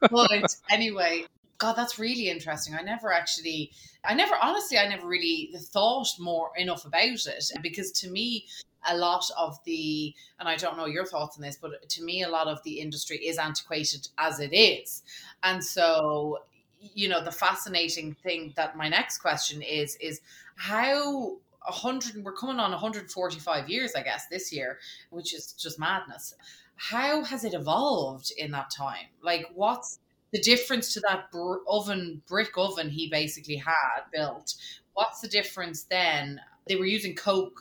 but 0.10 0.56
anyway, 0.70 1.26
God, 1.58 1.74
that's 1.74 1.98
really 1.98 2.28
interesting. 2.28 2.74
I 2.74 2.82
never 2.82 3.12
actually, 3.12 3.72
I 4.04 4.14
never, 4.14 4.34
honestly, 4.40 4.78
I 4.78 4.88
never 4.88 5.06
really 5.06 5.54
thought 5.56 6.08
more 6.18 6.50
enough 6.56 6.84
about 6.84 7.02
it 7.04 7.52
because 7.62 7.92
to 7.92 8.10
me, 8.10 8.46
a 8.88 8.96
lot 8.96 9.24
of 9.38 9.58
the, 9.64 10.14
and 10.38 10.48
I 10.48 10.56
don't 10.56 10.76
know 10.76 10.86
your 10.86 11.06
thoughts 11.06 11.36
on 11.36 11.42
this, 11.42 11.56
but 11.60 11.88
to 11.88 12.02
me, 12.02 12.22
a 12.22 12.28
lot 12.28 12.48
of 12.48 12.62
the 12.64 12.80
industry 12.80 13.18
is 13.18 13.38
antiquated 13.38 14.08
as 14.18 14.40
it 14.40 14.52
is. 14.52 15.02
And 15.42 15.64
so, 15.64 16.40
you 16.80 17.08
know, 17.08 17.22
the 17.22 17.30
fascinating 17.30 18.14
thing 18.22 18.52
that 18.56 18.76
my 18.76 18.88
next 18.88 19.18
question 19.18 19.62
is, 19.62 19.96
is 20.00 20.20
how 20.56 21.36
100, 21.64 22.24
we're 22.24 22.32
coming 22.32 22.58
on 22.58 22.70
145 22.70 23.68
years, 23.68 23.94
I 23.94 24.02
guess, 24.02 24.26
this 24.26 24.52
year, 24.52 24.78
which 25.10 25.34
is 25.34 25.52
just 25.52 25.78
madness. 25.78 26.34
How 26.76 27.22
has 27.22 27.44
it 27.44 27.54
evolved 27.54 28.32
in 28.36 28.50
that 28.52 28.70
time? 28.70 29.06
Like, 29.22 29.46
what's 29.54 30.00
the 30.32 30.40
difference 30.40 30.94
to 30.94 31.00
that 31.00 31.26
oven 31.68 32.22
brick 32.26 32.56
oven 32.56 32.88
he 32.88 33.08
basically 33.08 33.56
had 33.56 34.00
built 34.12 34.54
what's 34.94 35.20
the 35.20 35.28
difference 35.28 35.84
then 35.84 36.40
they 36.66 36.76
were 36.76 36.86
using 36.86 37.14
coke 37.14 37.60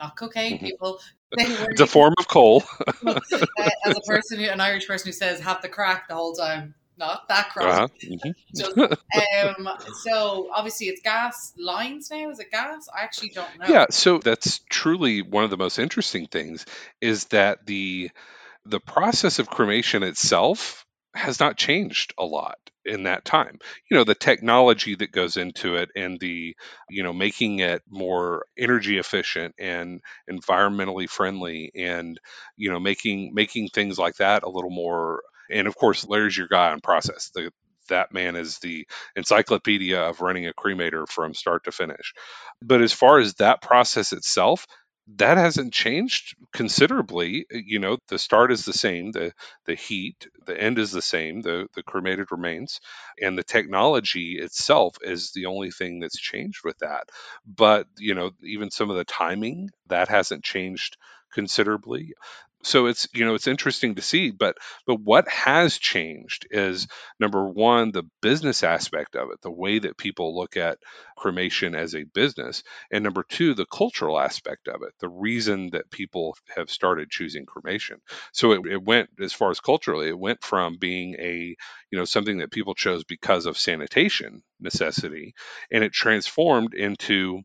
not 0.00 0.16
cocaine 0.16 0.56
mm-hmm. 0.56 0.66
people 0.66 1.00
it's 1.32 1.80
a 1.80 1.86
form 1.86 2.14
of 2.18 2.26
coal 2.28 2.62
as 3.06 3.96
a 3.96 4.00
person 4.06 4.38
who, 4.38 4.46
an 4.46 4.60
irish 4.60 4.86
person 4.86 5.08
who 5.08 5.12
says 5.12 5.40
have 5.40 5.62
the 5.62 5.68
crack 5.68 6.08
the 6.08 6.14
whole 6.14 6.34
time 6.34 6.74
not 7.00 7.28
that 7.28 7.48
crack. 7.48 7.66
Uh-huh. 7.66 7.88
mhm. 8.04 8.34
Just, 8.54 8.76
um, 8.76 9.68
so 10.04 10.50
obviously 10.54 10.88
it's 10.88 11.00
gas 11.00 11.54
lines 11.58 12.10
now. 12.10 12.28
Is 12.28 12.38
it 12.38 12.50
gas? 12.52 12.88
I 12.94 13.02
actually 13.02 13.30
don't 13.30 13.58
know. 13.58 13.66
Yeah, 13.66 13.86
so 13.90 14.18
that's 14.18 14.60
truly 14.68 15.22
one 15.22 15.42
of 15.42 15.50
the 15.50 15.56
most 15.56 15.78
interesting 15.78 16.26
things 16.26 16.66
is 17.00 17.24
that 17.26 17.64
the 17.66 18.10
the 18.66 18.80
process 18.80 19.38
of 19.38 19.48
cremation 19.48 20.02
itself 20.02 20.84
has 21.14 21.40
not 21.40 21.56
changed 21.56 22.14
a 22.18 22.24
lot 22.24 22.58
in 22.84 23.04
that 23.04 23.24
time. 23.24 23.58
You 23.90 23.96
know, 23.96 24.04
the 24.04 24.14
technology 24.14 24.94
that 24.94 25.12
goes 25.12 25.36
into 25.36 25.76
it 25.76 25.90
and 25.96 26.18
the, 26.20 26.56
you 26.88 27.02
know, 27.02 27.12
making 27.12 27.58
it 27.58 27.82
more 27.88 28.46
energy 28.56 28.98
efficient 28.98 29.54
and 29.58 30.00
environmentally 30.30 31.08
friendly 31.08 31.72
and, 31.74 32.18
you 32.56 32.70
know, 32.70 32.80
making 32.80 33.32
making 33.34 33.68
things 33.68 33.98
like 33.98 34.16
that 34.16 34.42
a 34.44 34.50
little 34.50 34.70
more 34.70 35.22
and 35.50 35.66
of 35.66 35.76
course 35.76 36.06
Larry's 36.06 36.36
your 36.36 36.48
guy 36.48 36.70
on 36.70 36.80
process. 36.80 37.30
The 37.34 37.50
that 37.88 38.12
man 38.12 38.36
is 38.36 38.58
the 38.58 38.86
encyclopedia 39.16 40.00
of 40.00 40.20
running 40.20 40.46
a 40.46 40.52
cremator 40.52 41.08
from 41.08 41.34
start 41.34 41.64
to 41.64 41.72
finish. 41.72 42.14
But 42.62 42.82
as 42.82 42.92
far 42.92 43.18
as 43.18 43.34
that 43.34 43.62
process 43.62 44.12
itself, 44.12 44.66
that 45.16 45.36
hasn't 45.38 45.72
changed 45.72 46.36
considerably. 46.52 47.46
You 47.50 47.78
know, 47.80 47.98
the 48.08 48.18
start 48.18 48.52
is 48.52 48.64
the 48.64 48.72
same, 48.72 49.12
the 49.12 49.32
the 49.66 49.74
heat, 49.74 50.28
the 50.46 50.58
end 50.60 50.78
is 50.78 50.92
the 50.92 51.02
same, 51.02 51.40
the 51.42 51.66
the 51.74 51.82
cremated 51.82 52.28
remains, 52.30 52.80
and 53.20 53.36
the 53.36 53.42
technology 53.44 54.38
itself 54.38 54.96
is 55.02 55.32
the 55.32 55.46
only 55.46 55.70
thing 55.70 55.98
that's 56.00 56.18
changed 56.18 56.60
with 56.64 56.78
that. 56.78 57.04
But 57.46 57.86
you 57.98 58.14
know, 58.14 58.30
even 58.42 58.70
some 58.70 58.90
of 58.90 58.96
the 58.96 59.04
timing 59.04 59.70
that 59.88 60.08
hasn't 60.08 60.44
changed 60.44 60.96
considerably 61.32 62.14
so 62.62 62.86
it's 62.86 63.08
you 63.14 63.24
know 63.24 63.34
it's 63.34 63.46
interesting 63.46 63.94
to 63.94 64.02
see 64.02 64.30
but 64.30 64.56
but 64.86 65.00
what 65.00 65.28
has 65.28 65.78
changed 65.78 66.46
is 66.50 66.86
number 67.18 67.48
one 67.48 67.92
the 67.92 68.04
business 68.20 68.62
aspect 68.62 69.16
of 69.16 69.30
it 69.32 69.40
the 69.42 69.50
way 69.50 69.78
that 69.78 69.96
people 69.96 70.36
look 70.36 70.56
at 70.56 70.78
cremation 71.16 71.74
as 71.74 71.94
a 71.94 72.04
business 72.04 72.62
and 72.90 73.04
number 73.04 73.22
two 73.28 73.54
the 73.54 73.66
cultural 73.66 74.18
aspect 74.18 74.68
of 74.68 74.82
it 74.82 74.92
the 75.00 75.08
reason 75.08 75.70
that 75.70 75.90
people 75.90 76.36
have 76.56 76.70
started 76.70 77.10
choosing 77.10 77.46
cremation. 77.46 77.98
So 78.32 78.52
it, 78.52 78.66
it 78.66 78.82
went 78.82 79.10
as 79.20 79.32
far 79.32 79.50
as 79.50 79.60
culturally 79.60 80.08
it 80.08 80.18
went 80.18 80.42
from 80.42 80.76
being 80.78 81.14
a 81.18 81.54
you 81.90 81.98
know 81.98 82.04
something 82.04 82.38
that 82.38 82.50
people 82.50 82.74
chose 82.74 83.04
because 83.04 83.46
of 83.46 83.58
sanitation 83.58 84.42
necessity 84.60 85.34
and 85.70 85.84
it 85.84 85.92
transformed 85.92 86.74
into 86.74 87.42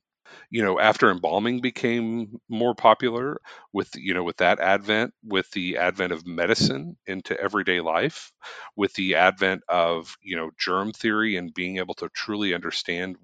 you 0.49 0.63
know 0.63 0.79
after 0.79 1.11
embalming 1.11 1.61
became 1.61 2.39
more 2.49 2.75
popular 2.75 3.39
with 3.73 3.89
you 3.95 4.13
know 4.13 4.23
with 4.23 4.37
that 4.37 4.59
advent 4.59 5.13
with 5.23 5.49
the 5.51 5.77
advent 5.77 6.11
of 6.11 6.25
medicine 6.25 6.97
into 7.07 7.39
everyday 7.39 7.81
life 7.81 8.31
with 8.75 8.93
the 8.93 9.15
advent 9.15 9.63
of 9.69 10.15
you 10.21 10.35
know 10.35 10.51
germ 10.59 10.91
theory 10.91 11.35
and 11.37 11.53
being 11.53 11.77
able 11.77 11.93
to 11.95 12.09
truly 12.09 12.53
understand 12.53 13.17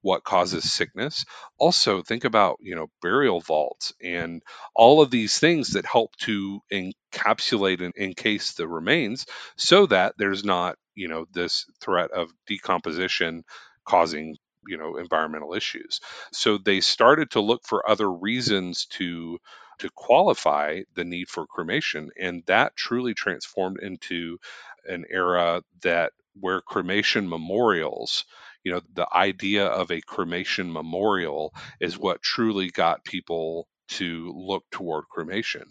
what 0.00 0.24
causes 0.24 0.72
sickness. 0.72 1.24
Also 1.58 2.02
think 2.02 2.24
about 2.24 2.58
you 2.60 2.74
know 2.74 2.86
burial 3.02 3.40
vaults 3.40 3.92
and 4.02 4.42
all 4.74 5.00
of 5.02 5.10
these 5.10 5.38
things 5.38 5.70
that 5.70 5.84
help 5.84 6.14
to 6.16 6.60
encapsulate 6.72 7.82
and 7.82 7.94
encase 7.96 8.54
the 8.54 8.66
remains 8.68 9.26
so 9.56 9.86
that 9.86 10.14
there's 10.18 10.44
not 10.44 10.76
you 10.94 11.08
know 11.08 11.26
this 11.32 11.66
threat 11.80 12.10
of 12.10 12.30
decomposition 12.46 13.44
causing 13.84 14.36
you 14.66 14.76
know 14.76 14.96
environmental 14.96 15.54
issues 15.54 16.00
so 16.32 16.58
they 16.58 16.80
started 16.80 17.30
to 17.30 17.40
look 17.40 17.62
for 17.64 17.88
other 17.88 18.10
reasons 18.10 18.86
to 18.86 19.38
to 19.78 19.90
qualify 19.94 20.80
the 20.94 21.04
need 21.04 21.28
for 21.28 21.46
cremation 21.46 22.10
and 22.20 22.42
that 22.46 22.74
truly 22.76 23.14
transformed 23.14 23.78
into 23.80 24.38
an 24.86 25.04
era 25.10 25.62
that 25.82 26.12
where 26.40 26.60
cremation 26.60 27.28
memorials 27.28 28.24
you 28.64 28.72
know 28.72 28.80
the 28.94 29.06
idea 29.14 29.66
of 29.66 29.90
a 29.90 30.00
cremation 30.02 30.72
memorial 30.72 31.52
is 31.80 31.98
what 31.98 32.22
truly 32.22 32.70
got 32.70 33.04
people 33.04 33.68
to 33.88 34.32
look 34.36 34.64
toward 34.70 35.04
cremation 35.08 35.62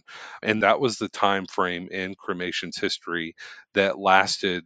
and 0.42 0.64
that 0.64 0.80
was 0.80 0.98
the 0.98 1.10
time 1.10 1.46
frame 1.46 1.88
in 1.92 2.16
cremation's 2.16 2.78
history 2.78 3.36
that 3.74 4.00
lasted 4.00 4.64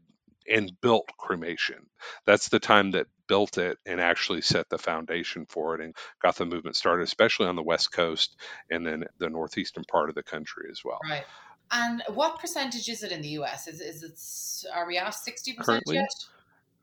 and 0.49 0.71
built 0.81 1.07
cremation. 1.17 1.85
That's 2.25 2.49
the 2.49 2.59
time 2.59 2.91
that 2.91 3.07
built 3.29 3.57
it 3.57 3.77
and 3.85 4.01
actually 4.01 4.41
set 4.41 4.67
the 4.69 4.77
foundation 4.77 5.45
for 5.47 5.75
it 5.75 5.81
and 5.81 5.95
got 6.21 6.35
the 6.35 6.45
movement 6.45 6.75
started, 6.75 7.03
especially 7.03 7.47
on 7.47 7.55
the 7.55 7.63
West 7.63 7.93
Coast 7.93 8.35
and 8.69 8.85
then 8.85 9.05
the 9.19 9.29
northeastern 9.29 9.85
part 9.89 10.09
of 10.09 10.15
the 10.15 10.23
country 10.23 10.67
as 10.69 10.81
well. 10.83 10.99
Right. 11.09 11.23
And 11.71 12.01
what 12.13 12.39
percentage 12.39 12.89
is 12.89 13.03
it 13.03 13.11
in 13.11 13.21
the 13.21 13.29
US? 13.39 13.67
Is, 13.67 13.79
is 13.79 14.03
it, 14.03 14.73
are 14.75 14.87
we 14.87 14.97
at 14.97 15.13
60% 15.13 15.81
yet? 15.87 16.09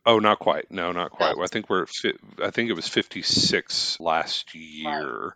Oh, 0.07 0.21
not 0.21 0.39
quite. 0.39 0.71
No, 0.71 0.93
not 0.93 1.11
quite. 1.11 1.37
No. 1.37 1.43
I 1.43 1.49
think 1.49 1.69
we're. 1.69 1.87
I 2.41 2.51
think 2.53 2.71
it 2.71 2.75
was 2.75 2.87
fifty 2.87 3.23
six 3.23 3.99
last 3.99 4.55
year. 4.55 5.25
Right. 5.25 5.33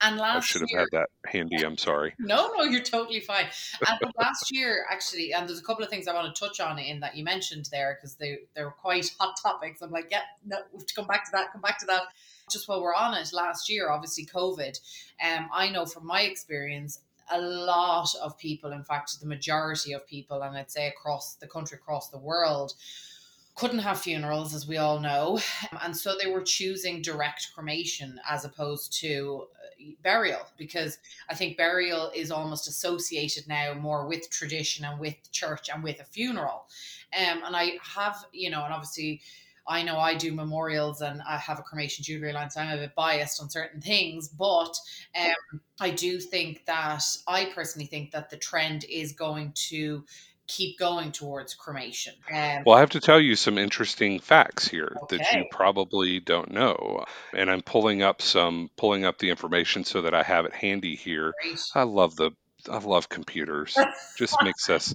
And 0.00 0.18
last 0.18 0.36
I 0.36 0.40
should 0.40 0.60
have 0.62 0.70
year, 0.70 0.80
had 0.80 0.88
that 0.92 1.08
handy. 1.26 1.64
I'm 1.64 1.78
sorry. 1.78 2.14
No, 2.26 2.50
no, 2.56 2.64
you're 2.64 2.82
totally 2.82 3.20
fine. 3.20 3.46
And 3.88 4.12
last 4.18 4.52
year, 4.52 4.84
actually, 4.90 5.32
and 5.32 5.48
there's 5.48 5.60
a 5.60 5.62
couple 5.62 5.84
of 5.84 5.90
things 5.90 6.06
I 6.06 6.14
want 6.14 6.34
to 6.34 6.38
touch 6.38 6.60
on 6.60 6.78
in 6.78 7.00
that 7.00 7.16
you 7.16 7.24
mentioned 7.24 7.68
there 7.70 7.96
because 7.96 8.16
they 8.16 8.38
they're 8.54 8.70
quite 8.70 9.10
hot 9.20 9.36
topics. 9.42 9.80
I'm 9.80 9.90
like, 9.90 10.08
yeah, 10.10 10.22
no, 10.44 10.58
we 10.72 10.78
have 10.78 10.86
to 10.86 10.94
come 10.94 11.06
back 11.06 11.24
to 11.26 11.30
that. 11.32 11.52
Come 11.52 11.62
back 11.62 11.78
to 11.80 11.86
that. 11.86 12.02
Just 12.50 12.68
while 12.68 12.82
we're 12.82 12.94
on 12.94 13.14
it, 13.14 13.32
last 13.32 13.70
year, 13.70 13.90
obviously 13.90 14.26
COVID. 14.26 14.78
Um, 15.24 15.48
I 15.52 15.70
know 15.70 15.86
from 15.86 16.06
my 16.06 16.22
experience, 16.22 17.00
a 17.30 17.40
lot 17.40 18.08
of 18.22 18.38
people, 18.38 18.72
in 18.72 18.84
fact, 18.84 19.18
the 19.20 19.26
majority 19.26 19.92
of 19.92 20.06
people, 20.06 20.42
and 20.42 20.56
I'd 20.56 20.70
say 20.70 20.86
across 20.88 21.34
the 21.36 21.46
country, 21.46 21.76
across 21.76 22.10
the 22.10 22.18
world, 22.18 22.72
couldn't 23.56 23.78
have 23.78 23.98
funerals, 23.98 24.54
as 24.54 24.68
we 24.68 24.76
all 24.76 25.00
know. 25.00 25.40
And 25.82 25.96
so 25.96 26.14
they 26.16 26.30
were 26.30 26.42
choosing 26.42 27.02
direct 27.02 27.48
cremation 27.54 28.20
as 28.28 28.44
opposed 28.44 28.92
to 29.00 29.46
burial 30.02 30.40
because 30.56 30.98
I 31.28 31.34
think 31.34 31.56
burial 31.56 32.10
is 32.14 32.30
almost 32.30 32.68
associated 32.68 33.46
now 33.46 33.74
more 33.74 34.06
with 34.06 34.30
tradition 34.30 34.84
and 34.84 34.98
with 34.98 35.16
church 35.32 35.68
and 35.72 35.82
with 35.82 36.00
a 36.00 36.04
funeral. 36.04 36.66
Um, 37.16 37.42
and 37.44 37.56
I 37.56 37.72
have, 37.82 38.24
you 38.32 38.50
know, 38.50 38.64
and 38.64 38.72
obviously 38.72 39.20
I 39.68 39.82
know 39.82 39.98
I 39.98 40.14
do 40.14 40.32
memorials 40.32 41.00
and 41.00 41.20
I 41.22 41.36
have 41.38 41.58
a 41.58 41.62
cremation 41.62 42.04
jewelry 42.04 42.32
line, 42.32 42.50
so 42.50 42.60
I'm 42.60 42.78
a 42.78 42.80
bit 42.80 42.94
biased 42.94 43.42
on 43.42 43.50
certain 43.50 43.80
things, 43.80 44.28
but 44.28 44.78
um, 45.18 45.60
I 45.80 45.90
do 45.90 46.20
think 46.20 46.64
that 46.66 47.02
I 47.26 47.46
personally 47.46 47.86
think 47.86 48.12
that 48.12 48.30
the 48.30 48.36
trend 48.36 48.84
is 48.84 49.12
going 49.12 49.52
to 49.68 50.04
keep 50.46 50.78
going 50.78 51.12
towards 51.12 51.54
cremation. 51.54 52.14
Um, 52.32 52.62
well, 52.64 52.76
I 52.76 52.80
have 52.80 52.90
to 52.90 53.00
tell 53.00 53.20
you 53.20 53.36
some 53.36 53.58
interesting 53.58 54.20
facts 54.20 54.66
here 54.66 54.96
okay. 55.04 55.18
that 55.18 55.32
you 55.32 55.44
probably 55.50 56.20
don't 56.20 56.50
know, 56.52 57.04
and 57.34 57.50
I'm 57.50 57.62
pulling 57.62 58.02
up 58.02 58.22
some 58.22 58.70
pulling 58.76 59.04
up 59.04 59.18
the 59.18 59.30
information 59.30 59.84
so 59.84 60.02
that 60.02 60.14
I 60.14 60.22
have 60.22 60.44
it 60.44 60.54
handy 60.54 60.96
here. 60.96 61.32
Great. 61.42 61.60
I 61.74 61.82
love 61.82 62.16
the 62.16 62.30
I 62.68 62.78
love 62.78 63.08
computers. 63.08 63.76
Just 64.16 64.36
makes 64.42 64.68
us 64.70 64.94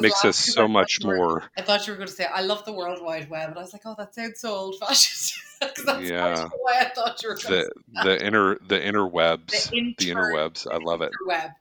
makes 0.00 0.24
us 0.24 0.36
so 0.36 0.68
much 0.68 1.02
more. 1.02 1.44
I 1.56 1.62
thought 1.62 1.86
you 1.86 1.92
were 1.92 1.96
going 1.96 2.08
to 2.08 2.14
say 2.14 2.24
I 2.24 2.42
love 2.42 2.64
the 2.64 2.72
World 2.72 3.02
Wide 3.02 3.30
Web, 3.30 3.50
and 3.50 3.58
I 3.58 3.62
was 3.62 3.72
like, 3.72 3.82
oh, 3.84 3.94
that 3.98 4.14
sounds 4.14 4.40
so 4.40 4.54
old 4.54 4.78
fashioned. 4.78 5.38
yeah, 6.02 6.48
why 6.60 6.80
I 6.80 6.88
thought 6.88 7.22
you 7.22 7.28
were 7.28 7.36
the 7.36 7.70
the 8.02 8.24
inner 8.24 8.58
the 8.66 8.80
interwebs 8.80 9.70
the, 9.70 9.78
inter- 9.78 9.94
the 9.98 10.10
interwebs. 10.10 10.66
I 10.70 10.78
love 10.78 11.02
it. 11.02 11.12
Interweb 11.12 11.52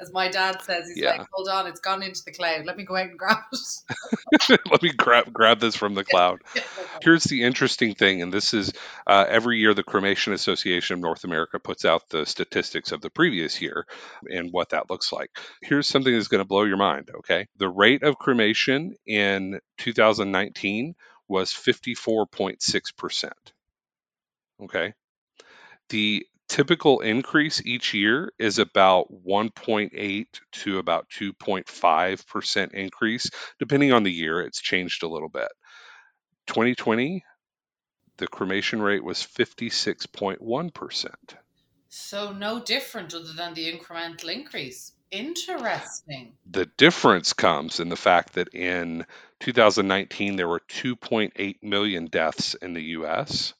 as 0.00 0.12
my 0.12 0.28
dad 0.28 0.62
says, 0.62 0.88
he's 0.88 0.96
yeah. 0.96 1.18
like, 1.18 1.26
"Hold 1.32 1.48
on, 1.48 1.66
it's 1.66 1.80
gone 1.80 2.02
into 2.02 2.22
the 2.24 2.32
cloud. 2.32 2.64
Let 2.64 2.76
me 2.76 2.84
go 2.84 2.96
out 2.96 3.08
and 3.08 3.18
grab 3.18 3.38
it. 3.52 4.60
Let 4.70 4.82
me 4.82 4.92
grab 4.92 5.32
grab 5.32 5.60
this 5.60 5.76
from 5.76 5.94
the 5.94 6.04
cloud." 6.10 6.40
Here's 7.02 7.24
the 7.24 7.42
interesting 7.42 7.94
thing, 7.94 8.22
and 8.22 8.32
this 8.32 8.54
is 8.54 8.72
uh, 9.06 9.26
every 9.28 9.58
year 9.58 9.74
the 9.74 9.82
Cremation 9.82 10.32
Association 10.32 10.94
of 10.94 11.00
North 11.00 11.24
America 11.24 11.58
puts 11.58 11.84
out 11.84 12.08
the 12.08 12.24
statistics 12.24 12.92
of 12.92 13.00
the 13.00 13.10
previous 13.10 13.60
year 13.60 13.86
and 14.28 14.52
what 14.52 14.70
that 14.70 14.90
looks 14.90 15.12
like. 15.12 15.30
Here's 15.62 15.86
something 15.86 16.12
that's 16.12 16.28
going 16.28 16.42
to 16.42 16.48
blow 16.48 16.64
your 16.64 16.76
mind. 16.78 17.10
Okay, 17.18 17.46
the 17.56 17.68
rate 17.68 18.02
of 18.02 18.18
cremation 18.18 18.94
in 19.06 19.60
2019 19.78 20.94
was 21.28 21.52
54.6 21.52 22.96
percent. 22.96 23.52
Okay, 24.62 24.94
the 25.90 26.26
typical 26.50 26.98
increase 26.98 27.64
each 27.64 27.94
year 27.94 28.32
is 28.36 28.58
about 28.58 29.06
1.8 29.24 30.26
to 30.50 30.78
about 30.78 31.08
2.5% 31.08 32.74
increase. 32.74 33.30
Depending 33.60 33.92
on 33.92 34.02
the 34.02 34.10
year, 34.10 34.40
it's 34.40 34.60
changed 34.60 35.04
a 35.04 35.08
little 35.08 35.28
bit. 35.28 35.48
2020, 36.48 37.24
the 38.18 38.26
cremation 38.26 38.82
rate 38.82 39.04
was 39.04 39.18
56.1%. 39.18 41.08
So, 41.88 42.32
no 42.32 42.60
different 42.60 43.14
other 43.14 43.32
than 43.32 43.54
the 43.54 43.72
incremental 43.72 44.28
increase. 44.28 44.92
Interesting. 45.12 46.32
The 46.50 46.66
difference 46.76 47.32
comes 47.32 47.78
in 47.78 47.88
the 47.88 47.96
fact 47.96 48.34
that 48.34 48.54
in 48.54 49.06
2019, 49.38 50.34
there 50.34 50.48
were 50.48 50.62
2.8 50.68 51.62
million 51.62 52.06
deaths 52.06 52.54
in 52.54 52.74
the 52.74 52.82
US. 52.98 53.54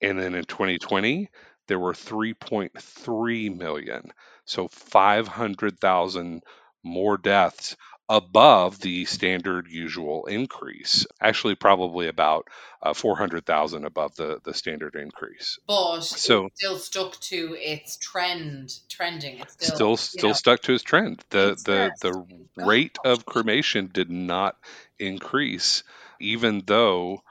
And 0.00 0.20
then 0.20 0.34
in 0.34 0.44
2020, 0.44 1.28
there 1.66 1.78
were 1.78 1.92
3.3 1.92 3.56
million. 3.56 4.12
So 4.44 4.68
500,000 4.68 6.42
more 6.82 7.16
deaths 7.16 7.76
above 8.08 8.80
the 8.80 9.04
standard 9.04 9.66
usual 9.68 10.26
increase. 10.26 11.06
Actually, 11.20 11.56
probably 11.56 12.06
about 12.06 12.48
uh, 12.80 12.94
400,000 12.94 13.84
above 13.84 14.14
the, 14.16 14.40
the 14.44 14.54
standard 14.54 14.94
increase. 14.94 15.58
But 15.66 16.02
so 16.02 16.48
still 16.54 16.78
stuck 16.78 17.18
to 17.20 17.56
its 17.58 17.96
trend, 17.96 18.78
trending. 18.88 19.40
It's 19.40 19.54
still 19.54 19.74
still, 19.74 19.96
still 19.96 20.28
know. 20.30 20.34
stuck 20.34 20.62
to 20.62 20.74
its 20.74 20.84
trend. 20.84 21.24
The 21.30 21.56
the 21.64 21.90
the 22.00 22.64
rate 22.64 22.98
of 23.04 23.26
cremation 23.26 23.90
did 23.92 24.10
not 24.10 24.56
increase, 24.98 25.82
even 26.20 26.62
though 26.64 27.22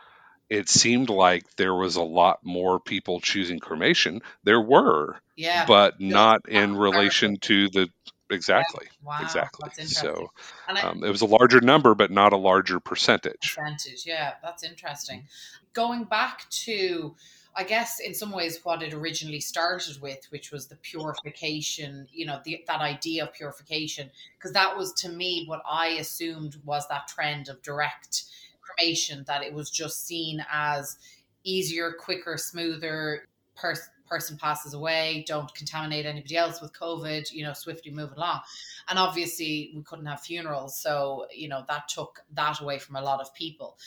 it 0.49 0.69
seemed 0.69 1.09
like 1.09 1.43
there 1.55 1.73
was 1.73 1.95
a 1.95 2.03
lot 2.03 2.39
more 2.43 2.79
people 2.79 3.19
choosing 3.19 3.59
cremation. 3.59 4.21
There 4.43 4.61
were, 4.61 5.17
yeah, 5.35 5.65
but 5.65 5.99
not 5.99 6.47
in 6.47 6.75
relation 6.75 7.37
to 7.37 7.69
the 7.69 7.89
exactly 8.29 8.87
wow, 9.03 9.19
exactly. 9.21 9.69
So 9.85 10.31
I, 10.67 10.81
um, 10.81 11.03
it 11.03 11.09
was 11.09 11.21
a 11.21 11.27
larger 11.27 11.61
number 11.61 11.93
but 11.93 12.11
not 12.11 12.33
a 12.33 12.37
larger 12.37 12.79
percentage. 12.79 13.55
Percentage. 13.55 14.05
Yeah 14.05 14.33
that's 14.41 14.63
interesting. 14.63 15.27
Going 15.73 16.05
back 16.05 16.49
to 16.49 17.15
i 17.55 17.63
guess 17.63 17.99
in 17.99 18.13
some 18.13 18.31
ways 18.31 18.59
what 18.63 18.83
it 18.83 18.93
originally 18.93 19.39
started 19.39 20.01
with 20.01 20.25
which 20.29 20.51
was 20.51 20.67
the 20.67 20.75
purification 20.77 22.07
you 22.11 22.25
know 22.25 22.39
the, 22.43 22.63
that 22.67 22.81
idea 22.81 23.23
of 23.23 23.33
purification 23.33 24.09
because 24.37 24.51
that 24.51 24.75
was 24.75 24.93
to 24.93 25.09
me 25.09 25.45
what 25.47 25.61
i 25.69 25.87
assumed 25.87 26.57
was 26.65 26.87
that 26.87 27.07
trend 27.07 27.47
of 27.47 27.61
direct 27.61 28.23
cremation 28.65 29.23
that 29.27 29.43
it 29.43 29.53
was 29.53 29.69
just 29.69 30.05
seen 30.05 30.43
as 30.51 30.97
easier 31.43 31.91
quicker 31.91 32.37
smoother 32.37 33.27
person 33.55 33.91
person 34.07 34.37
passes 34.37 34.73
away, 34.73 35.25
don't 35.27 35.53
contaminate 35.53 36.05
anybody 36.05 36.37
else 36.37 36.61
with 36.61 36.73
COVID, 36.73 37.31
you 37.31 37.43
know, 37.43 37.53
swiftly 37.53 37.91
move 37.91 38.11
along. 38.15 38.39
And 38.87 38.99
obviously, 38.99 39.71
we 39.75 39.81
couldn't 39.83 40.05
have 40.05 40.21
funerals. 40.21 40.79
So, 40.79 41.25
you 41.33 41.49
know, 41.49 41.63
that 41.67 41.87
took 41.87 42.21
that 42.33 42.61
away 42.61 42.79
from 42.79 42.95
a 42.95 43.01
lot 43.01 43.19
of 43.19 43.33
people. 43.33 43.77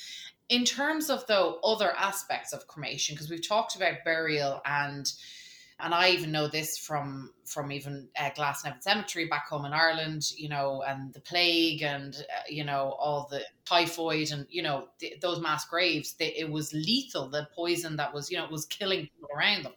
In 0.48 0.64
terms 0.64 1.10
of, 1.10 1.26
though, 1.26 1.58
other 1.62 1.92
aspects 1.96 2.52
of 2.52 2.66
cremation, 2.66 3.14
because 3.14 3.30
we've 3.30 3.46
talked 3.46 3.76
about 3.76 4.04
burial 4.04 4.60
and 4.64 5.12
and 5.80 5.94
I 5.94 6.10
even 6.10 6.32
know 6.32 6.48
this 6.48 6.76
from 6.76 7.32
from 7.44 7.70
even 7.70 8.08
uh, 8.18 8.30
Glasnevin 8.30 8.82
Cemetery 8.82 9.26
back 9.26 9.48
home 9.48 9.64
in 9.64 9.72
Ireland, 9.72 10.22
you 10.36 10.48
know, 10.48 10.82
and 10.86 11.14
the 11.14 11.20
plague 11.20 11.82
and 11.82 12.14
uh, 12.16 12.42
you 12.48 12.64
know 12.64 12.96
all 12.98 13.28
the 13.30 13.42
typhoid 13.64 14.30
and 14.32 14.46
you 14.50 14.62
know 14.62 14.88
the, 14.98 15.14
those 15.20 15.40
mass 15.40 15.66
graves. 15.66 16.14
They, 16.14 16.34
it 16.34 16.50
was 16.50 16.72
lethal. 16.72 17.28
The 17.28 17.48
poison 17.54 17.96
that 17.96 18.12
was 18.12 18.30
you 18.30 18.38
know 18.38 18.48
was 18.50 18.66
killing 18.66 19.02
people 19.02 19.28
around 19.36 19.64
them. 19.64 19.74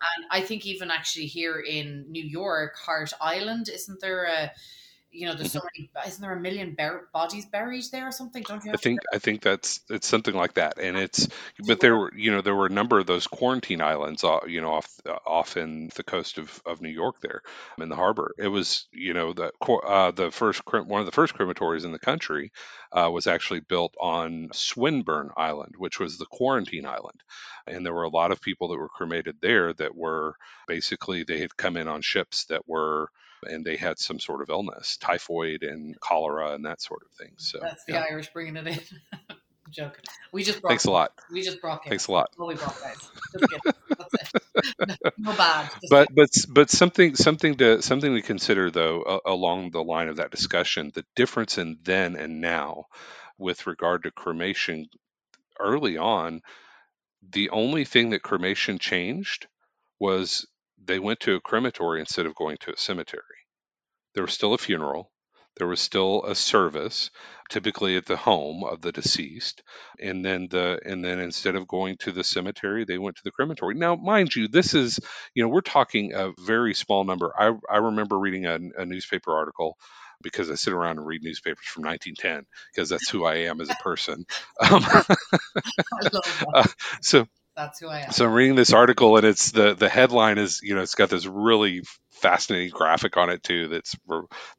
And 0.00 0.26
I 0.30 0.46
think 0.46 0.64
even 0.66 0.90
actually 0.90 1.26
here 1.26 1.58
in 1.58 2.04
New 2.08 2.22
York, 2.22 2.76
Hart 2.76 3.12
Island, 3.20 3.68
isn't 3.68 4.00
there 4.00 4.24
a 4.24 4.52
you 5.10 5.26
know, 5.26 5.34
there's 5.34 5.52
so 5.52 5.60
many. 5.76 5.90
Isn't 6.06 6.20
there 6.20 6.32
a 6.32 6.40
million 6.40 6.76
bodies 7.12 7.46
buried 7.46 7.84
there 7.90 8.08
or 8.08 8.12
something? 8.12 8.42
Don't 8.42 8.64
you? 8.64 8.72
I 8.72 8.76
think 8.76 9.00
I 9.12 9.18
think 9.18 9.42
that's 9.42 9.80
it's 9.88 10.06
something 10.06 10.34
like 10.34 10.54
that, 10.54 10.78
and 10.78 10.96
it's 10.96 11.28
but 11.66 11.80
there 11.80 11.96
were 11.96 12.12
you 12.14 12.30
know 12.30 12.42
there 12.42 12.54
were 12.54 12.66
a 12.66 12.70
number 12.70 12.98
of 12.98 13.06
those 13.06 13.26
quarantine 13.26 13.80
islands, 13.80 14.24
you 14.46 14.60
know, 14.60 14.74
off 14.74 14.88
off 15.26 15.56
in 15.56 15.90
the 15.94 16.02
coast 16.02 16.38
of, 16.38 16.62
of 16.66 16.82
New 16.82 16.90
York 16.90 17.20
there 17.20 17.42
in 17.78 17.88
the 17.88 17.96
harbor. 17.96 18.34
It 18.38 18.48
was 18.48 18.86
you 18.92 19.14
know 19.14 19.32
the 19.32 19.50
uh, 19.66 20.10
the 20.10 20.30
first 20.30 20.62
one 20.66 21.00
of 21.00 21.06
the 21.06 21.12
first 21.12 21.34
crematories 21.34 21.84
in 21.84 21.92
the 21.92 21.98
country 21.98 22.52
uh, 22.92 23.10
was 23.10 23.26
actually 23.26 23.60
built 23.60 23.94
on 24.00 24.48
Swinburne 24.52 25.30
Island, 25.36 25.74
which 25.78 25.98
was 25.98 26.18
the 26.18 26.26
quarantine 26.26 26.86
island, 26.86 27.22
and 27.66 27.84
there 27.84 27.94
were 27.94 28.02
a 28.02 28.10
lot 28.10 28.30
of 28.30 28.42
people 28.42 28.68
that 28.68 28.78
were 28.78 28.90
cremated 28.90 29.36
there 29.40 29.72
that 29.74 29.96
were 29.96 30.34
basically 30.66 31.24
they 31.24 31.38
had 31.38 31.56
come 31.56 31.78
in 31.78 31.88
on 31.88 32.02
ships 32.02 32.44
that 32.46 32.68
were 32.68 33.10
and 33.44 33.64
they 33.64 33.76
had 33.76 33.98
some 33.98 34.18
sort 34.18 34.42
of 34.42 34.50
illness, 34.50 34.96
typhoid 34.96 35.62
and 35.62 35.98
cholera 36.00 36.52
and 36.52 36.64
that 36.64 36.80
sort 36.80 37.02
of 37.02 37.10
thing. 37.12 37.34
So 37.36 37.58
that's 37.60 37.84
the 37.84 37.94
yeah. 37.94 38.06
Irish 38.10 38.32
bringing 38.32 38.56
it 38.56 38.66
in. 38.66 38.80
Joking. 39.70 40.04
We 40.32 40.44
just 40.44 40.62
brought 40.62 40.70
thanks 40.70 40.86
a 40.86 40.90
lot. 40.90 41.12
We 41.30 41.42
just 41.42 41.60
brought 41.60 41.84
thanks 41.84 42.06
a 42.06 42.12
lot. 42.12 42.30
we 42.38 42.54
brought 42.54 42.80
guys. 42.80 43.10
no, 45.18 45.36
bad. 45.36 45.70
Just 45.82 45.90
but 45.90 46.08
but 46.14 46.30
but 46.48 46.70
something 46.70 47.14
something 47.14 47.54
to 47.56 47.82
something 47.82 48.14
to 48.14 48.22
consider 48.22 48.70
though 48.70 49.02
uh, 49.02 49.18
along 49.26 49.72
the 49.72 49.84
line 49.84 50.08
of 50.08 50.16
that 50.16 50.30
discussion, 50.30 50.90
the 50.94 51.04
difference 51.16 51.58
in 51.58 51.76
then 51.82 52.16
and 52.16 52.40
now 52.40 52.86
with 53.36 53.66
regard 53.66 54.04
to 54.04 54.10
cremation 54.10 54.86
early 55.60 55.98
on 55.98 56.40
the 57.30 57.50
only 57.50 57.84
thing 57.84 58.10
that 58.10 58.22
cremation 58.22 58.78
changed 58.78 59.46
was 59.98 60.46
they 60.84 60.98
went 60.98 61.20
to 61.20 61.34
a 61.34 61.40
crematory 61.40 62.00
instead 62.00 62.26
of 62.26 62.34
going 62.34 62.56
to 62.60 62.72
a 62.72 62.76
cemetery. 62.76 63.22
There 64.14 64.24
was 64.24 64.34
still 64.34 64.54
a 64.54 64.58
funeral, 64.58 65.12
there 65.56 65.66
was 65.66 65.80
still 65.80 66.24
a 66.24 66.34
service, 66.34 67.10
typically 67.50 67.96
at 67.96 68.06
the 68.06 68.16
home 68.16 68.64
of 68.64 68.80
the 68.80 68.92
deceased, 68.92 69.62
and 70.00 70.24
then 70.24 70.48
the 70.50 70.80
and 70.84 71.04
then 71.04 71.18
instead 71.18 71.56
of 71.56 71.66
going 71.66 71.96
to 71.98 72.12
the 72.12 72.24
cemetery, 72.24 72.84
they 72.84 72.98
went 72.98 73.16
to 73.16 73.22
the 73.24 73.32
crematory. 73.32 73.74
Now, 73.74 73.96
mind 73.96 74.34
you, 74.34 74.48
this 74.48 74.74
is 74.74 75.00
you 75.34 75.42
know 75.42 75.48
we're 75.48 75.60
talking 75.60 76.14
a 76.14 76.32
very 76.38 76.74
small 76.74 77.04
number. 77.04 77.32
I 77.38 77.52
I 77.70 77.78
remember 77.78 78.18
reading 78.18 78.46
a, 78.46 78.58
a 78.78 78.86
newspaper 78.86 79.32
article 79.32 79.76
because 80.22 80.50
I 80.50 80.54
sit 80.56 80.72
around 80.72 80.98
and 80.98 81.06
read 81.06 81.22
newspapers 81.22 81.66
from 81.66 81.84
1910 81.84 82.44
because 82.74 82.88
that's 82.88 83.08
who 83.08 83.24
I 83.24 83.36
am 83.48 83.60
as 83.60 83.70
a 83.70 83.76
person. 83.82 84.24
Um, 84.70 84.84
uh, 86.54 86.66
so 87.00 87.26
that's 87.58 87.80
who 87.80 87.88
I 87.88 88.00
am. 88.02 88.12
So 88.12 88.24
I'm 88.24 88.32
reading 88.32 88.54
this 88.54 88.72
article, 88.72 89.16
and 89.16 89.26
it's 89.26 89.50
the 89.50 89.74
the 89.74 89.88
headline 89.88 90.38
is 90.38 90.60
you 90.62 90.74
know 90.76 90.80
it's 90.80 90.94
got 90.94 91.10
this 91.10 91.26
really 91.26 91.82
fascinating 92.10 92.70
graphic 92.70 93.16
on 93.16 93.30
it 93.30 93.42
too. 93.42 93.68
That's 93.68 93.96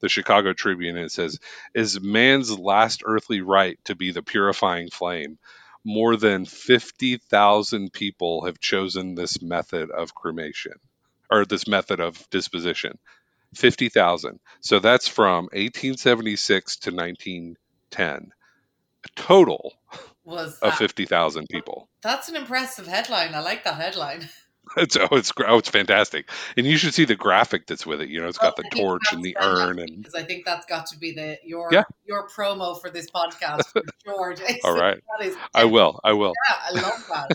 the 0.02 0.10
Chicago 0.10 0.54
Tribune. 0.54 0.98
And 0.98 1.06
it 1.06 1.12
says, 1.12 1.40
"Is 1.74 2.02
man's 2.02 2.58
last 2.58 3.02
earthly 3.06 3.42
rite 3.42 3.80
to 3.86 3.96
be 3.96 4.12
the 4.12 4.22
purifying 4.22 4.90
flame?" 4.90 5.40
More 5.86 6.18
than 6.18 6.46
fifty 6.46 7.18
thousand 7.18 7.94
people 7.94 8.46
have 8.46 8.60
chosen 8.60 9.16
this 9.16 9.42
method 9.42 9.92
of 9.92 10.14
cremation, 10.14 10.74
or 11.32 11.46
this 11.46 11.68
method 11.68 12.02
of 12.02 12.30
disposition. 12.30 13.00
Fifty 13.56 13.88
thousand. 13.88 14.42
So 14.60 14.80
that's 14.80 15.08
from 15.08 15.46
1876 15.54 16.78
to 16.80 16.92
1910. 16.92 18.32
A 19.06 19.08
total 19.16 19.74
was 20.30 20.58
of 20.60 20.76
fifty 20.76 21.06
thousand 21.06 21.48
people. 21.50 21.90
That's 22.02 22.30
an 22.30 22.36
impressive 22.36 22.88
headline. 22.88 23.34
I 23.36 23.40
like 23.40 23.64
that 23.64 23.76
headline. 23.76 24.30
It's 24.78 24.96
oh, 24.98 25.08
it's 25.14 25.32
oh, 25.48 25.58
it's 25.58 25.70
fantastic, 25.70 26.30
and 26.56 26.66
you 26.66 26.78
should 26.78 26.94
see 26.94 27.06
the 27.06 27.16
graphic 27.16 27.66
that's 27.66 27.88
with 27.88 28.02
it. 28.02 28.10
You 28.10 28.22
know, 28.22 28.28
it's 28.28 28.38
got 28.38 28.56
well, 28.56 28.68
the 28.70 28.78
torch 28.78 29.14
and 29.14 29.24
the 29.24 29.36
urn, 29.42 29.80
and 29.80 29.98
because 29.98 30.14
I 30.14 30.22
think 30.24 30.46
that's 30.46 30.68
got 30.68 30.86
to 30.88 31.00
be 31.00 31.12
the 31.12 31.40
your 31.44 31.70
yeah. 31.72 31.86
your 32.06 32.28
promo 32.28 32.80
for 32.80 32.92
this 32.92 33.10
podcast 33.10 33.66
for 33.66 33.82
sure. 34.06 34.36
All 34.64 34.78
right, 34.78 35.02
I 35.56 35.66
will. 35.66 36.00
I 36.04 36.14
will. 36.14 36.34
Yeah, 36.48 36.56
I 36.62 36.82
love 36.82 37.08
that. 37.10 37.32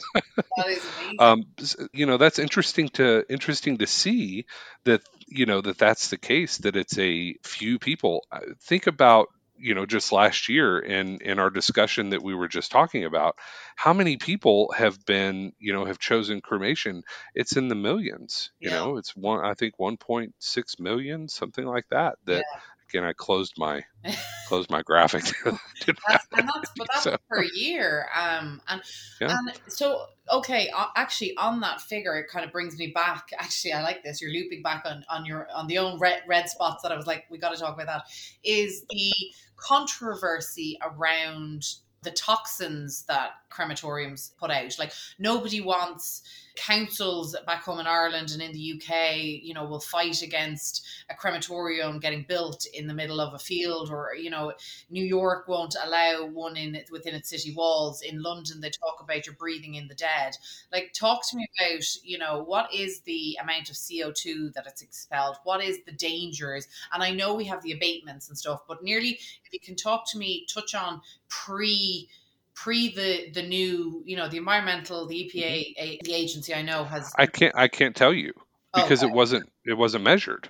that 0.57 0.69
is 0.69 0.87
amazing. 1.01 1.17
Um, 1.19 1.45
you 1.93 2.07
know, 2.07 2.19
that's 2.19 2.39
interesting 2.39 2.89
to 2.91 3.25
interesting 3.29 3.79
to 3.79 3.87
see 3.89 4.47
that 4.85 5.03
you 5.27 5.47
know 5.47 5.61
that 5.61 5.77
that's 5.77 6.11
the 6.11 6.19
case. 6.19 6.59
That 6.59 6.77
it's 6.77 6.97
a 6.99 7.35
few 7.43 7.81
people. 7.81 8.25
Think 8.61 8.87
about 8.87 9.29
you 9.65 9.75
know 9.75 9.87
just 9.87 10.13
last 10.13 10.51
year 10.51 10.79
in 10.79 11.19
in 11.23 11.39
our 11.39 11.49
discussion 11.49 12.11
that 12.11 12.23
we 12.23 12.35
were 12.35 12.49
just 12.49 12.71
talking 12.71 13.07
about 13.07 13.37
how 13.77 13.95
many 13.95 14.19
people 14.19 14.73
have 14.77 15.03
been 15.07 15.53
you 15.59 15.73
know 15.73 15.87
have 15.87 15.99
chosen 15.99 16.43
cremation 16.43 17.03
it's 17.35 17.57
in 17.57 17.69
the 17.69 17.75
millions 17.75 18.51
you 18.61 18.69
yeah. 18.69 18.77
know 18.77 18.99
it's 18.99 19.17
one 19.17 19.43
i 19.43 19.55
think 19.55 19.75
1.6 19.79 20.81
million 20.81 21.29
something 21.29 21.65
like 21.65 21.87
that 21.89 22.17
that 22.27 22.45
yeah. 22.55 22.61
Again 22.89 23.05
i 23.05 23.13
closed 23.13 23.55
my 23.59 23.83
closed 24.49 24.71
my 24.71 24.83
graphic 24.83 25.25
that's, 25.45 25.59
and 25.87 26.49
that's, 26.49 26.71
but 26.77 26.87
that's 26.93 27.03
so. 27.05 27.17
per 27.29 27.43
year 27.55 28.07
um 28.15 28.61
and 28.69 28.83
yeah. 29.21 29.29
and 29.31 29.53
so 29.69 30.07
okay 30.33 30.71
uh, 30.75 30.87
actually 30.97 31.37
on 31.37 31.61
that 31.61 31.81
figure 31.81 32.17
it 32.17 32.29
kind 32.29 32.45
of 32.45 32.53
brings 32.53 32.77
me 32.79 32.89
back 32.95 33.29
actually 33.39 33.73
i 33.73 33.83
like 33.83 34.03
this 34.03 34.21
you're 34.21 34.31
looping 34.31 34.63
back 34.63 34.85
on 34.87 35.05
on 35.09 35.25
your 35.25 35.49
on 35.55 35.67
the 35.67 35.79
own 35.79 35.99
red 35.99 36.23
red 36.27 36.49
spots 36.49 36.83
that 36.83 36.93
i 36.93 36.97
was 36.97 37.07
like 37.07 37.25
we 37.31 37.39
got 37.39 37.55
to 37.55 37.61
talk 37.61 37.75
about 37.75 37.87
that 37.87 38.03
is 38.43 38.85
the 38.91 39.13
controversy 39.57 40.79
around 40.83 41.65
the 42.05 42.11
toxins 42.13 43.05
that 43.05 43.31
crematoriums 43.51 44.37
put 44.37 44.51
out. 44.51 44.79
Like 44.79 44.93
nobody 45.19 45.61
wants 45.61 46.23
councils 46.57 47.37
back 47.47 47.63
home 47.63 47.81
in 47.81 47.87
Ireland 47.87 48.31
and 48.31 48.41
in 48.41 48.53
the 48.53 48.75
UK, 48.75 49.17
you 49.43 49.55
know, 49.55 49.65
will 49.65 49.81
fight 49.81 50.23
against 50.23 50.87
a 51.11 51.15
crematorium 51.15 51.99
getting 51.99 52.25
built 52.29 52.67
in 52.73 52.87
the 52.87 52.95
middle 52.95 53.21
of 53.21 53.35
a 53.35 53.39
field, 53.39 53.91
or 53.91 54.15
you 54.15 54.31
know, 54.31 54.53
New 54.91 55.05
York 55.05 55.49
won't 55.49 55.77
allow 55.83 56.27
one 56.27 56.57
in 56.57 56.79
within 56.91 57.15
its 57.15 57.31
city 57.31 57.53
walls. 57.55 58.03
In 58.03 58.23
London, 58.23 58.61
they 58.61 58.71
talk 58.71 58.99
about 59.01 59.27
you're 59.27 59.35
breathing 59.35 59.75
in 59.75 59.89
the 59.89 59.95
dead. 59.95 60.37
Like, 60.73 60.93
talk 60.93 61.29
to 61.31 61.37
me 61.37 61.47
about, 61.59 61.85
you 62.03 62.19
know, 62.19 62.43
what 62.43 62.73
is 62.73 63.01
the 63.01 63.37
amount 63.43 63.71
of 63.71 63.77
CO 63.77 64.13
two 64.13 64.51
that 64.55 64.67
it's 64.67 64.83
expelled? 64.83 65.37
What 65.45 65.63
is 65.63 65.79
the 65.85 65.93
dangers? 65.93 66.69
And 66.93 67.03
I 67.03 67.11
know 67.11 67.35
we 67.35 67.45
have 67.47 67.63
the 67.63 67.73
abatements 67.73 68.29
and 68.29 68.39
stuff, 68.39 68.61
but 68.69 68.83
nearly, 68.83 69.19
if 69.45 69.53
you 69.53 69.61
can 69.61 69.77
talk 69.77 70.05
to 70.13 70.19
me, 70.19 70.47
touch 70.53 70.75
on 70.75 71.01
pre 71.29 72.09
pre 72.55 72.95
the 72.95 73.31
the 73.33 73.43
new 73.43 74.03
you 74.05 74.17
know 74.17 74.29
the 74.29 74.37
environmental 74.37 75.07
the 75.07 75.15
EPA 75.15 75.75
mm-hmm. 75.79 75.95
the 76.05 76.15
agency 76.15 76.55
I 76.55 76.63
know 76.63 76.85
has 76.85 77.13
I 77.19 77.27
can't 77.27 77.55
I 77.57 77.69
can't 77.69 77.97
tell 77.97 78.13
you 78.13 78.33
oh, 78.75 78.83
because 78.83 79.03
oh, 79.03 79.09
it 79.09 79.13
wasn't 79.13 79.51
it 79.65 79.75
wasn't 79.75 80.05
measured. 80.05 80.49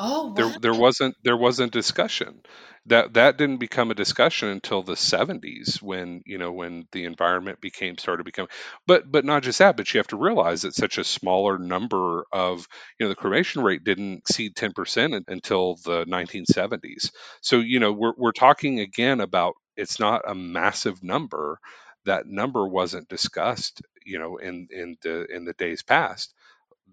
Oh 0.00 0.32
There 0.34 0.54
there 0.60 0.74
wasn't 0.74 1.16
there 1.24 1.36
wasn't 1.36 1.72
discussion. 1.72 2.42
That 2.86 3.14
that 3.14 3.36
didn't 3.36 3.58
become 3.58 3.90
a 3.90 3.96
discussion 3.96 4.48
until 4.48 4.82
the 4.82 4.94
70s 4.94 5.82
when, 5.82 6.22
you 6.24 6.38
know, 6.38 6.52
when 6.52 6.86
the 6.92 7.04
environment 7.04 7.60
became 7.60 7.98
started 7.98 8.22
becoming 8.24 8.48
but 8.86 9.10
but 9.10 9.24
not 9.24 9.42
just 9.42 9.58
that, 9.58 9.76
but 9.76 9.92
you 9.92 9.98
have 9.98 10.06
to 10.08 10.16
realize 10.16 10.62
that 10.62 10.74
such 10.74 10.98
a 10.98 11.04
smaller 11.04 11.58
number 11.58 12.24
of, 12.32 12.66
you 12.98 13.04
know, 13.04 13.08
the 13.08 13.16
cremation 13.16 13.62
rate 13.62 13.82
didn't 13.82 14.18
exceed 14.18 14.54
10% 14.54 15.24
until 15.26 15.74
the 15.84 16.04
1970s. 16.04 17.10
So, 17.40 17.58
you 17.58 17.80
know, 17.80 17.92
we're 17.92 18.14
we're 18.16 18.32
talking 18.32 18.78
again 18.78 19.20
about 19.20 19.54
it's 19.78 20.00
not 20.00 20.22
a 20.28 20.36
massive 20.36 21.04
number. 21.04 21.60
That 22.06 22.26
number 22.26 22.68
wasn't 22.68 23.08
discussed, 23.08 23.82
you 24.06 24.20
know, 24.20 24.38
in 24.38 24.68
in 24.72 24.98
the 25.02 25.26
in 25.34 25.46
the 25.46 25.54
days 25.54 25.82
past 25.84 26.34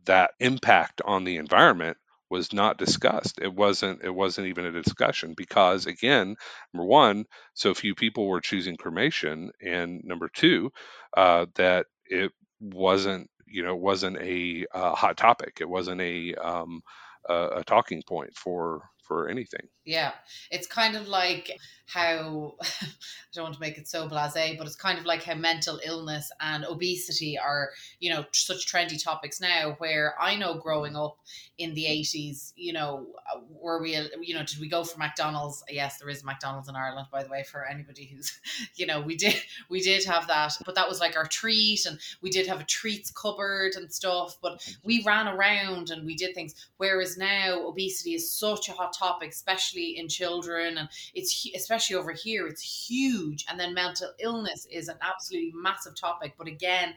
that 0.05 0.31
impact 0.39 1.01
on 1.05 1.23
the 1.23 1.37
environment 1.37 1.97
was 2.29 2.53
not 2.53 2.77
discussed. 2.77 3.39
It 3.41 3.53
wasn't 3.53 4.03
it 4.03 4.13
wasn't 4.13 4.47
even 4.47 4.65
a 4.65 4.71
discussion 4.83 5.33
because 5.37 5.85
again, 5.85 6.35
number 6.73 6.85
one, 6.87 7.25
so 7.53 7.73
few 7.73 7.95
people 7.95 8.27
were 8.27 8.41
choosing 8.41 8.77
cremation, 8.77 9.51
and 9.61 10.01
number 10.03 10.29
two, 10.33 10.71
uh, 11.15 11.45
that 11.55 11.85
it 12.05 12.31
wasn't 12.59 13.29
you 13.47 13.63
know 13.63 13.75
wasn't 13.75 14.17
a 14.17 14.65
uh, 14.73 14.95
hot 14.95 15.17
topic. 15.17 15.59
It 15.61 15.69
wasn't 15.69 16.01
a 16.01 16.33
um, 16.35 16.81
a, 17.29 17.63
talking 17.63 18.01
point 18.07 18.35
for 18.35 18.81
for 19.03 19.29
anything. 19.29 19.67
Yeah, 19.85 20.11
it's 20.51 20.67
kind 20.67 20.95
of 20.95 21.07
like 21.07 21.51
how 21.87 22.55
I 23.35 23.39
don't 23.39 23.45
want 23.45 23.55
to 23.55 23.61
make 23.61 23.77
it 23.77 23.87
so 23.87 24.07
blasé, 24.07 24.57
but 24.57 24.67
it's 24.67 24.75
kind 24.75 24.97
of 24.97 25.05
like 25.05 25.23
how 25.23 25.35
mental 25.35 25.79
illness 25.83 26.31
and 26.39 26.65
obesity 26.65 27.37
are, 27.37 27.71
you 27.99 28.11
know, 28.11 28.25
such 28.31 28.71
trendy 28.71 29.01
topics 29.01 29.41
now. 29.41 29.75
Where 29.77 30.15
I 30.19 30.35
know 30.35 30.55
growing 30.55 30.95
up 30.95 31.17
in 31.57 31.73
the 31.73 31.85
eighties, 31.85 32.53
you 32.55 32.73
know, 32.73 33.07
uh, 33.33 33.39
were 33.49 33.81
we, 33.81 33.97
you 34.21 34.33
know, 34.33 34.43
did 34.43 34.59
we 34.59 34.69
go 34.69 34.83
for 34.83 34.97
McDonald's? 34.97 35.63
Yes, 35.69 35.97
there 35.99 36.09
is 36.09 36.23
McDonald's 36.23 36.69
in 36.69 36.75
Ireland, 36.75 37.07
by 37.11 37.23
the 37.23 37.29
way, 37.29 37.43
for 37.43 37.65
anybody 37.65 38.05
who's, 38.05 38.39
you 38.75 38.85
know, 38.85 39.01
we 39.01 39.15
did 39.15 39.35
we 39.69 39.81
did 39.81 40.05
have 40.05 40.27
that, 40.27 40.53
but 40.65 40.75
that 40.75 40.87
was 40.87 40.99
like 40.99 41.17
our 41.17 41.27
treat, 41.27 41.85
and 41.85 41.99
we 42.21 42.29
did 42.29 42.47
have 42.47 42.61
a 42.61 42.65
treats 42.65 43.11
cupboard 43.11 43.73
and 43.75 43.91
stuff. 43.91 44.37
But 44.41 44.65
we 44.83 45.03
ran 45.03 45.27
around 45.27 45.89
and 45.89 46.05
we 46.05 46.15
did 46.15 46.33
things. 46.33 46.55
Whereas 46.77 47.17
now, 47.17 47.67
obesity 47.67 48.13
is 48.13 48.31
such 48.31 48.69
a 48.69 48.71
hot 48.71 48.93
topic, 48.97 49.31
especially 49.31 49.65
especially 49.65 49.97
in 49.97 50.07
children 50.07 50.77
and 50.77 50.89
it's 51.13 51.47
especially 51.55 51.95
over 51.95 52.11
here 52.11 52.47
it's 52.47 52.61
huge 52.61 53.24
and 53.49 53.59
then 53.59 53.73
mental 53.73 54.11
illness 54.19 54.67
is 54.71 54.87
an 54.87 54.97
absolutely 55.01 55.51
massive 55.55 55.95
topic 55.95 56.33
but 56.37 56.47
again 56.47 56.93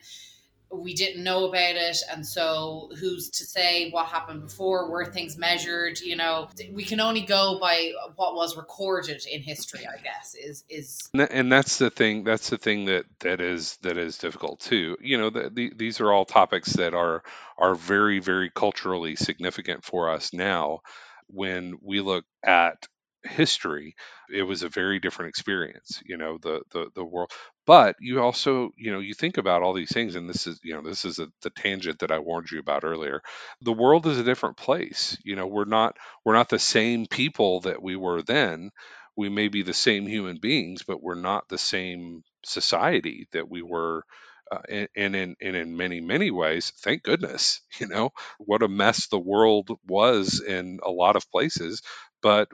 we 0.71 0.95
didn't 0.95 1.25
know 1.25 1.47
about 1.47 1.77
it. 1.77 1.97
And 2.13 2.27
so 2.27 2.91
who's 2.99 3.31
to 3.31 3.45
say 3.45 3.91
what 3.91 4.07
happened 4.07 4.43
before? 4.43 4.91
Were 4.91 5.05
things 5.05 5.39
measured? 5.39 6.01
You 6.01 6.17
know 6.17 6.49
we 6.73 6.85
can 6.85 7.01
only 7.01 7.23
go 7.23 7.59
by 7.61 7.93
what 8.17 8.35
was 8.35 8.57
recorded 8.57 9.25
in 9.31 9.43
history 9.43 9.87
i 9.87 10.01
guess 10.03 10.35
is 10.35 10.65
is 10.69 11.11
and 11.15 11.51
that's 11.51 11.79
the 11.79 11.91
thing 11.91 12.25
that's 12.25 12.51
the 12.51 12.59
thing 12.59 12.87
that 12.87 13.05
that 13.21 13.41
is 13.41 13.77
that 13.83 13.97
is 13.97 14.19
difficult 14.19 14.61
too. 14.61 14.97
You 15.01 15.19
know 15.19 15.31
the, 15.31 15.51
the, 15.51 15.73
these 15.77 16.01
are 16.01 16.13
all 16.13 16.25
topics 16.25 16.75
that 16.75 16.95
are 16.95 17.23
are 17.57 17.75
very 17.75 18.19
very 18.19 18.51
culturally 18.51 19.17
significant 19.17 19.85
for 19.85 20.11
us 20.11 20.33
now. 20.33 20.81
When 21.29 21.79
we 21.83 22.01
look 22.01 22.25
at 22.45 22.87
history 23.29 23.95
it 24.33 24.43
was 24.43 24.63
a 24.63 24.69
very 24.69 24.99
different 24.99 25.29
experience 25.29 26.03
you 26.05 26.17
know 26.17 26.39
the 26.43 26.61
the 26.73 26.89
the 26.95 27.05
world 27.05 27.31
but 27.67 27.97
you 28.01 28.21
also 28.21 28.71
you 28.77 28.91
know 28.93 28.99
you 29.01 29.15
think 29.15 29.37
about 29.39 29.63
all 29.63 29.73
these 29.75 29.93
things 29.93 30.15
and 30.17 30.29
this 30.29 30.47
is 30.47 30.59
you 30.63 30.75
know 30.75 30.83
this 30.83 31.05
is 31.05 31.19
a, 31.19 31.29
the 31.43 31.51
tangent 31.51 31.99
that 31.99 32.11
i 32.13 32.19
warned 32.19 32.51
you 32.51 32.59
about 32.59 32.85
earlier. 32.85 33.21
The 33.63 33.73
world 33.73 34.07
is 34.07 34.19
a 34.19 34.25
different 34.25 34.57
place 34.57 35.17
you 35.25 35.37
know 35.37 35.47
we're 35.47 35.65
not 35.65 35.97
we're 36.25 36.35
not 36.35 36.49
the 36.49 36.59
same 36.59 37.07
people 37.07 37.61
that 37.61 37.83
we 37.83 37.97
were 37.97 38.23
then. 38.23 38.71
We 39.17 39.29
may 39.29 39.49
be 39.49 39.63
the 39.63 39.75
same 39.75 40.07
human 40.07 40.39
beings 40.39 40.83
but 40.87 41.03
we're 41.03 41.15
not 41.15 41.49
the 41.49 41.59
same 41.59 42.23
society 42.45 43.29
that 43.33 43.49
we 43.49 43.63
were 43.63 44.05
uh, 44.51 44.61
and, 44.69 44.89
and 44.97 45.17
in 45.17 45.37
and 45.43 45.57
in 45.57 45.77
many 45.77 46.01
many 46.01 46.31
ways 46.31 46.73
thank 46.79 47.03
goodness 47.03 47.61
you 47.79 47.87
know 47.87 48.11
what 48.39 48.63
a 48.63 48.69
mess 48.69 49.09
the 49.09 49.19
world 49.19 49.71
was 49.87 50.41
in 50.41 50.79
a 50.83 50.91
lot 50.91 51.17
of 51.17 51.31
places 51.31 51.83
but 52.21 52.49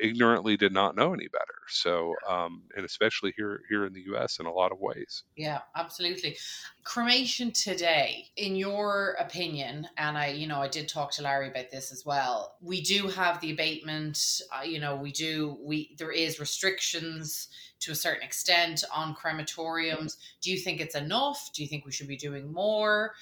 ignorantly 0.00 0.56
did 0.56 0.72
not 0.72 0.94
know 0.94 1.14
any 1.14 1.28
better 1.28 1.44
so 1.68 2.14
um, 2.28 2.62
and 2.76 2.84
especially 2.84 3.32
here 3.36 3.62
here 3.68 3.86
in 3.86 3.92
the 3.92 4.00
us 4.02 4.38
in 4.38 4.46
a 4.46 4.52
lot 4.52 4.72
of 4.72 4.78
ways 4.78 5.24
yeah 5.36 5.60
absolutely 5.74 6.36
cremation 6.84 7.50
today 7.50 8.26
in 8.36 8.56
your 8.56 9.16
opinion 9.18 9.86
and 9.98 10.18
i 10.18 10.28
you 10.28 10.46
know 10.46 10.60
i 10.60 10.68
did 10.68 10.88
talk 10.88 11.10
to 11.10 11.22
larry 11.22 11.48
about 11.48 11.70
this 11.70 11.92
as 11.92 12.04
well 12.04 12.56
we 12.60 12.80
do 12.80 13.08
have 13.08 13.40
the 13.40 13.52
abatement 13.52 14.40
uh, 14.56 14.62
you 14.62 14.78
know 14.78 14.96
we 14.96 15.10
do 15.12 15.56
we 15.62 15.94
there 15.98 16.12
is 16.12 16.38
restrictions 16.38 17.48
to 17.80 17.92
a 17.92 17.94
certain 17.94 18.22
extent 18.22 18.84
on 18.92 19.14
crematoriums. 19.14 20.16
Do 20.40 20.50
you 20.50 20.58
think 20.58 20.80
it's 20.80 20.94
enough? 20.94 21.50
Do 21.54 21.62
you 21.62 21.68
think 21.68 21.84
we 21.84 21.92
should 21.92 22.08
be 22.08 22.16
doing 22.16 22.52
more? 22.52 23.14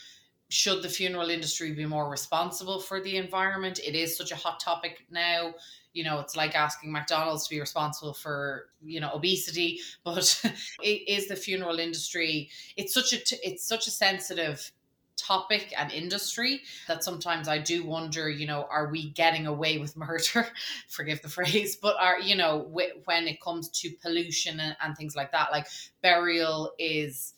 Should 0.49 0.83
the 0.83 0.89
funeral 0.89 1.31
industry 1.31 1.73
be 1.73 1.87
more 1.87 2.09
responsible 2.09 2.81
for 2.81 3.01
the 3.01 3.17
environment? 3.17 3.81
It 3.85 3.95
is 3.95 4.17
such 4.17 4.31
a 4.31 4.37
hot 4.37 4.61
topic 4.61 5.05
now. 5.11 5.55
You 5.95 6.05
know, 6.05 6.21
it's 6.21 6.37
like 6.37 6.55
asking 6.55 6.93
McDonald's 6.93 7.45
to 7.45 7.55
be 7.55 7.61
responsible 7.61 8.13
for, 8.13 8.67
you 8.85 9.01
know, 9.01 9.11
obesity, 9.15 9.81
but 10.05 10.41
it 10.83 11.09
is 11.09 11.29
the 11.29 11.37
funeral 11.37 11.79
industry. 11.79 12.51
It's 12.77 12.93
such 12.93 13.13
a 13.13 13.19
it's 13.43 13.67
such 13.67 13.87
a 13.87 13.91
sensitive 13.91 14.71
topic 15.17 15.73
and 15.79 15.93
industry 15.93 16.63
that 16.89 17.05
sometimes 17.05 17.49
I 17.49 17.59
do 17.59 17.85
wonder, 17.85 18.29
you 18.29 18.47
know, 18.47 18.67
are 18.71 18.91
we 18.91 19.11
getting 19.11 19.47
away 19.47 19.79
with 19.79 19.97
murder? 19.97 20.49
Forgive 20.89 21.23
the 21.23 21.29
phrase, 21.29 21.77
but 21.77 21.97
are, 22.01 22.21
you 22.21 22.37
know, 22.37 22.69
when 22.71 23.29
it 23.29 23.41
comes 23.41 23.69
to 23.71 23.91
pollution 24.03 24.61
and, 24.61 24.77
and 24.83 24.97
things 24.97 25.17
like 25.17 25.33
that, 25.33 25.53
like 25.53 25.67
burial 26.03 26.73
is 26.79 27.35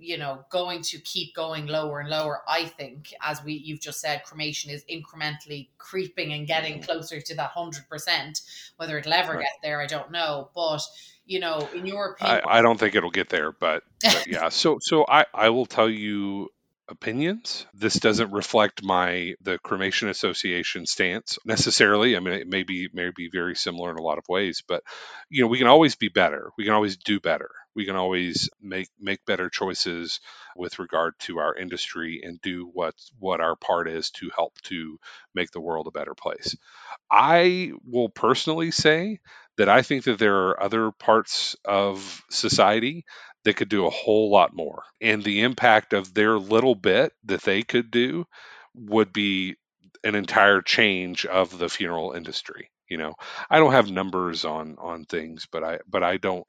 you 0.00 0.16
know 0.16 0.44
going 0.50 0.82
to 0.82 0.98
keep 0.98 1.34
going 1.34 1.66
lower 1.66 2.00
and 2.00 2.08
lower 2.08 2.40
i 2.48 2.64
think 2.64 3.12
as 3.22 3.42
we 3.44 3.52
you've 3.52 3.80
just 3.80 4.00
said 4.00 4.22
cremation 4.24 4.70
is 4.70 4.84
incrementally 4.90 5.68
creeping 5.78 6.32
and 6.32 6.46
getting 6.46 6.74
mm-hmm. 6.74 6.84
closer 6.84 7.20
to 7.20 7.34
that 7.34 7.52
100% 7.54 8.42
whether 8.76 8.98
it'll 8.98 9.12
ever 9.12 9.34
right. 9.34 9.42
get 9.42 9.52
there 9.62 9.80
i 9.80 9.86
don't 9.86 10.10
know 10.10 10.48
but 10.54 10.80
you 11.26 11.38
know 11.38 11.68
in 11.74 11.86
your 11.86 12.12
opinion 12.12 12.40
i, 12.46 12.58
I 12.58 12.62
don't 12.62 12.78
think 12.78 12.94
it'll 12.94 13.10
get 13.10 13.28
there 13.28 13.52
but, 13.52 13.82
but 14.02 14.26
yeah 14.26 14.48
so 14.50 14.78
so 14.80 15.04
i 15.08 15.26
i 15.34 15.50
will 15.50 15.66
tell 15.66 15.90
you 15.90 16.48
opinions. 16.90 17.66
This 17.72 17.94
doesn't 17.94 18.32
reflect 18.32 18.82
my 18.82 19.34
the 19.40 19.58
cremation 19.58 20.08
association 20.08 20.86
stance 20.86 21.38
necessarily. 21.46 22.16
I 22.16 22.20
mean, 22.20 22.34
it 22.34 22.48
may 22.48 22.64
be 22.64 22.88
may 22.92 23.10
be 23.14 23.30
very 23.32 23.54
similar 23.54 23.90
in 23.90 23.96
a 23.96 24.02
lot 24.02 24.18
of 24.18 24.24
ways, 24.28 24.62
but 24.66 24.82
you 25.30 25.42
know, 25.42 25.48
we 25.48 25.58
can 25.58 25.68
always 25.68 25.94
be 25.94 26.08
better. 26.08 26.50
We 26.58 26.64
can 26.64 26.74
always 26.74 26.96
do 26.96 27.20
better. 27.20 27.50
We 27.74 27.86
can 27.86 27.96
always 27.96 28.50
make 28.60 28.88
make 28.98 29.24
better 29.26 29.48
choices 29.48 30.20
with 30.56 30.78
regard 30.78 31.14
to 31.20 31.38
our 31.38 31.54
industry 31.54 32.20
and 32.24 32.40
do 32.40 32.70
what 32.72 32.94
what 33.18 33.40
our 33.40 33.56
part 33.56 33.88
is 33.88 34.10
to 34.12 34.30
help 34.34 34.60
to 34.62 34.98
make 35.34 35.50
the 35.52 35.60
world 35.60 35.86
a 35.86 35.92
better 35.92 36.14
place. 36.14 36.56
I 37.10 37.72
will 37.84 38.08
personally 38.08 38.70
say 38.70 39.20
that 39.56 39.68
I 39.68 39.82
think 39.82 40.04
that 40.04 40.18
there 40.18 40.48
are 40.48 40.62
other 40.62 40.90
parts 40.92 41.56
of 41.64 42.22
society 42.30 43.04
that 43.44 43.56
could 43.56 43.68
do 43.68 43.86
a 43.86 43.90
whole 43.90 44.30
lot 44.30 44.54
more. 44.54 44.82
And 45.00 45.22
the 45.22 45.42
impact 45.42 45.92
of 45.92 46.12
their 46.14 46.38
little 46.38 46.74
bit 46.74 47.12
that 47.24 47.42
they 47.42 47.62
could 47.62 47.90
do 47.90 48.26
would 48.74 49.12
be 49.12 49.56
an 50.04 50.14
entire 50.14 50.62
change 50.62 51.26
of 51.26 51.58
the 51.58 51.68
funeral 51.68 52.12
industry. 52.12 52.70
You 52.88 52.96
know, 52.98 53.14
I 53.48 53.58
don't 53.58 53.72
have 53.72 53.90
numbers 53.90 54.44
on 54.44 54.76
on 54.78 55.04
things, 55.04 55.46
but 55.50 55.62
I 55.62 55.78
but 55.88 56.02
I 56.02 56.16
don't 56.16 56.44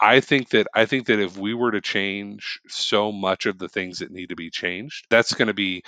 I 0.00 0.20
think 0.20 0.50
that 0.50 0.66
I 0.74 0.86
think 0.86 1.06
that 1.06 1.20
if 1.20 1.36
we 1.36 1.54
were 1.54 1.72
to 1.72 1.80
change 1.80 2.60
so 2.68 3.12
much 3.12 3.46
of 3.46 3.58
the 3.58 3.68
things 3.68 4.00
that 4.00 4.10
need 4.10 4.30
to 4.30 4.36
be 4.36 4.50
changed, 4.50 5.06
that's 5.10 5.34
going 5.34 5.48
to 5.48 5.54
be 5.54 5.84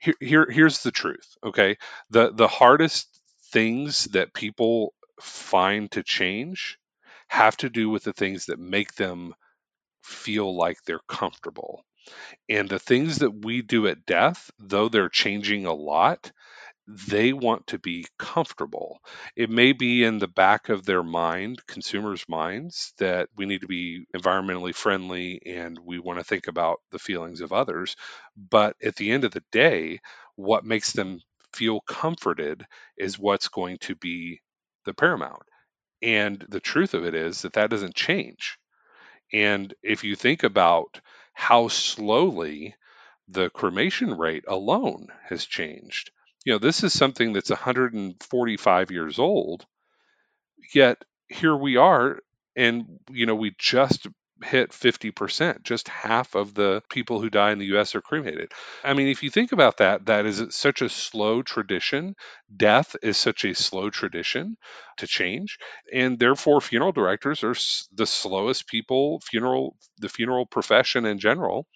here, 0.00 0.14
here 0.20 0.48
here's 0.50 0.82
the 0.82 0.90
truth, 0.92 1.36
okay? 1.44 1.76
The 2.10 2.32
the 2.32 2.48
hardest 2.48 3.08
things 3.52 4.06
that 4.06 4.34
people 4.34 4.94
find 5.20 5.90
to 5.92 6.02
change 6.02 6.78
have 7.28 7.56
to 7.58 7.70
do 7.70 7.90
with 7.90 8.04
the 8.04 8.12
things 8.12 8.46
that 8.46 8.58
make 8.58 8.94
them 8.94 9.34
feel 10.02 10.56
like 10.56 10.78
they're 10.84 11.00
comfortable. 11.08 11.84
And 12.48 12.68
the 12.68 12.78
things 12.78 13.18
that 13.18 13.44
we 13.44 13.62
do 13.62 13.86
at 13.88 14.06
death, 14.06 14.50
though 14.58 14.88
they're 14.88 15.08
changing 15.08 15.66
a 15.66 15.74
lot, 15.74 16.32
they 16.86 17.32
want 17.32 17.66
to 17.68 17.78
be 17.78 18.06
comfortable. 18.18 19.00
It 19.36 19.50
may 19.50 19.72
be 19.72 20.04
in 20.04 20.18
the 20.18 20.28
back 20.28 20.68
of 20.68 20.84
their 20.84 21.02
mind, 21.02 21.66
consumers' 21.66 22.28
minds, 22.28 22.92
that 22.98 23.28
we 23.36 23.46
need 23.46 23.62
to 23.62 23.66
be 23.68 24.04
environmentally 24.16 24.74
friendly 24.74 25.40
and 25.46 25.78
we 25.78 25.98
want 25.98 26.18
to 26.18 26.24
think 26.24 26.48
about 26.48 26.80
the 26.90 26.98
feelings 26.98 27.40
of 27.40 27.52
others. 27.52 27.96
But 28.36 28.76
at 28.82 28.96
the 28.96 29.10
end 29.10 29.24
of 29.24 29.32
the 29.32 29.44
day, 29.52 30.00
what 30.36 30.64
makes 30.64 30.92
them 30.92 31.20
feel 31.52 31.80
comforted 31.82 32.66
is 32.96 33.18
what's 33.18 33.48
going 33.48 33.78
to 33.78 33.94
be 33.96 34.40
the 34.84 34.94
paramount. 34.94 35.42
And 36.02 36.44
the 36.48 36.60
truth 36.60 36.94
of 36.94 37.04
it 37.06 37.14
is 37.14 37.42
that 37.42 37.54
that 37.54 37.70
doesn't 37.70 37.94
change. 37.96 38.58
And 39.32 39.74
if 39.82 40.04
you 40.04 40.16
think 40.16 40.42
about 40.42 41.00
how 41.34 41.68
slowly 41.68 42.74
the 43.28 43.50
cremation 43.50 44.16
rate 44.16 44.44
alone 44.48 45.08
has 45.24 45.44
changed, 45.46 46.10
You 46.44 46.54
know, 46.54 46.58
this 46.58 46.82
is 46.82 46.92
something 46.92 47.32
that's 47.32 47.50
145 47.50 48.90
years 48.90 49.18
old, 49.18 49.66
yet 50.74 51.02
here 51.28 51.56
we 51.56 51.76
are, 51.76 52.18
and 52.56 52.98
you 53.10 53.26
know, 53.26 53.34
we 53.34 53.54
just 53.58 54.08
hit 54.44 54.70
50%. 54.70 55.62
Just 55.62 55.88
half 55.88 56.34
of 56.34 56.54
the 56.54 56.82
people 56.90 57.20
who 57.20 57.30
die 57.30 57.52
in 57.52 57.58
the 57.58 57.76
US 57.76 57.94
are 57.94 58.00
cremated. 58.00 58.52
I 58.82 58.94
mean, 58.94 59.08
if 59.08 59.22
you 59.22 59.30
think 59.30 59.52
about 59.52 59.78
that, 59.78 60.06
that 60.06 60.26
is 60.26 60.44
such 60.50 60.82
a 60.82 60.88
slow 60.88 61.42
tradition. 61.42 62.14
Death 62.54 62.96
is 63.02 63.16
such 63.16 63.44
a 63.44 63.54
slow 63.54 63.90
tradition 63.90 64.56
to 64.98 65.06
change. 65.06 65.58
And 65.92 66.18
therefore, 66.18 66.60
funeral 66.60 66.92
directors 66.92 67.44
are 67.44 67.54
the 67.94 68.06
slowest 68.06 68.66
people, 68.66 69.20
funeral, 69.20 69.76
the 69.98 70.08
funeral 70.08 70.46
profession 70.46 71.06
in 71.06 71.18
general 71.18 71.66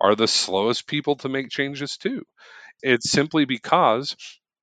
are 0.00 0.14
the 0.14 0.28
slowest 0.28 0.86
people 0.86 1.16
to 1.16 1.28
make 1.28 1.48
changes 1.48 1.96
too. 1.96 2.22
It's 2.82 3.10
simply 3.10 3.44
because 3.44 4.16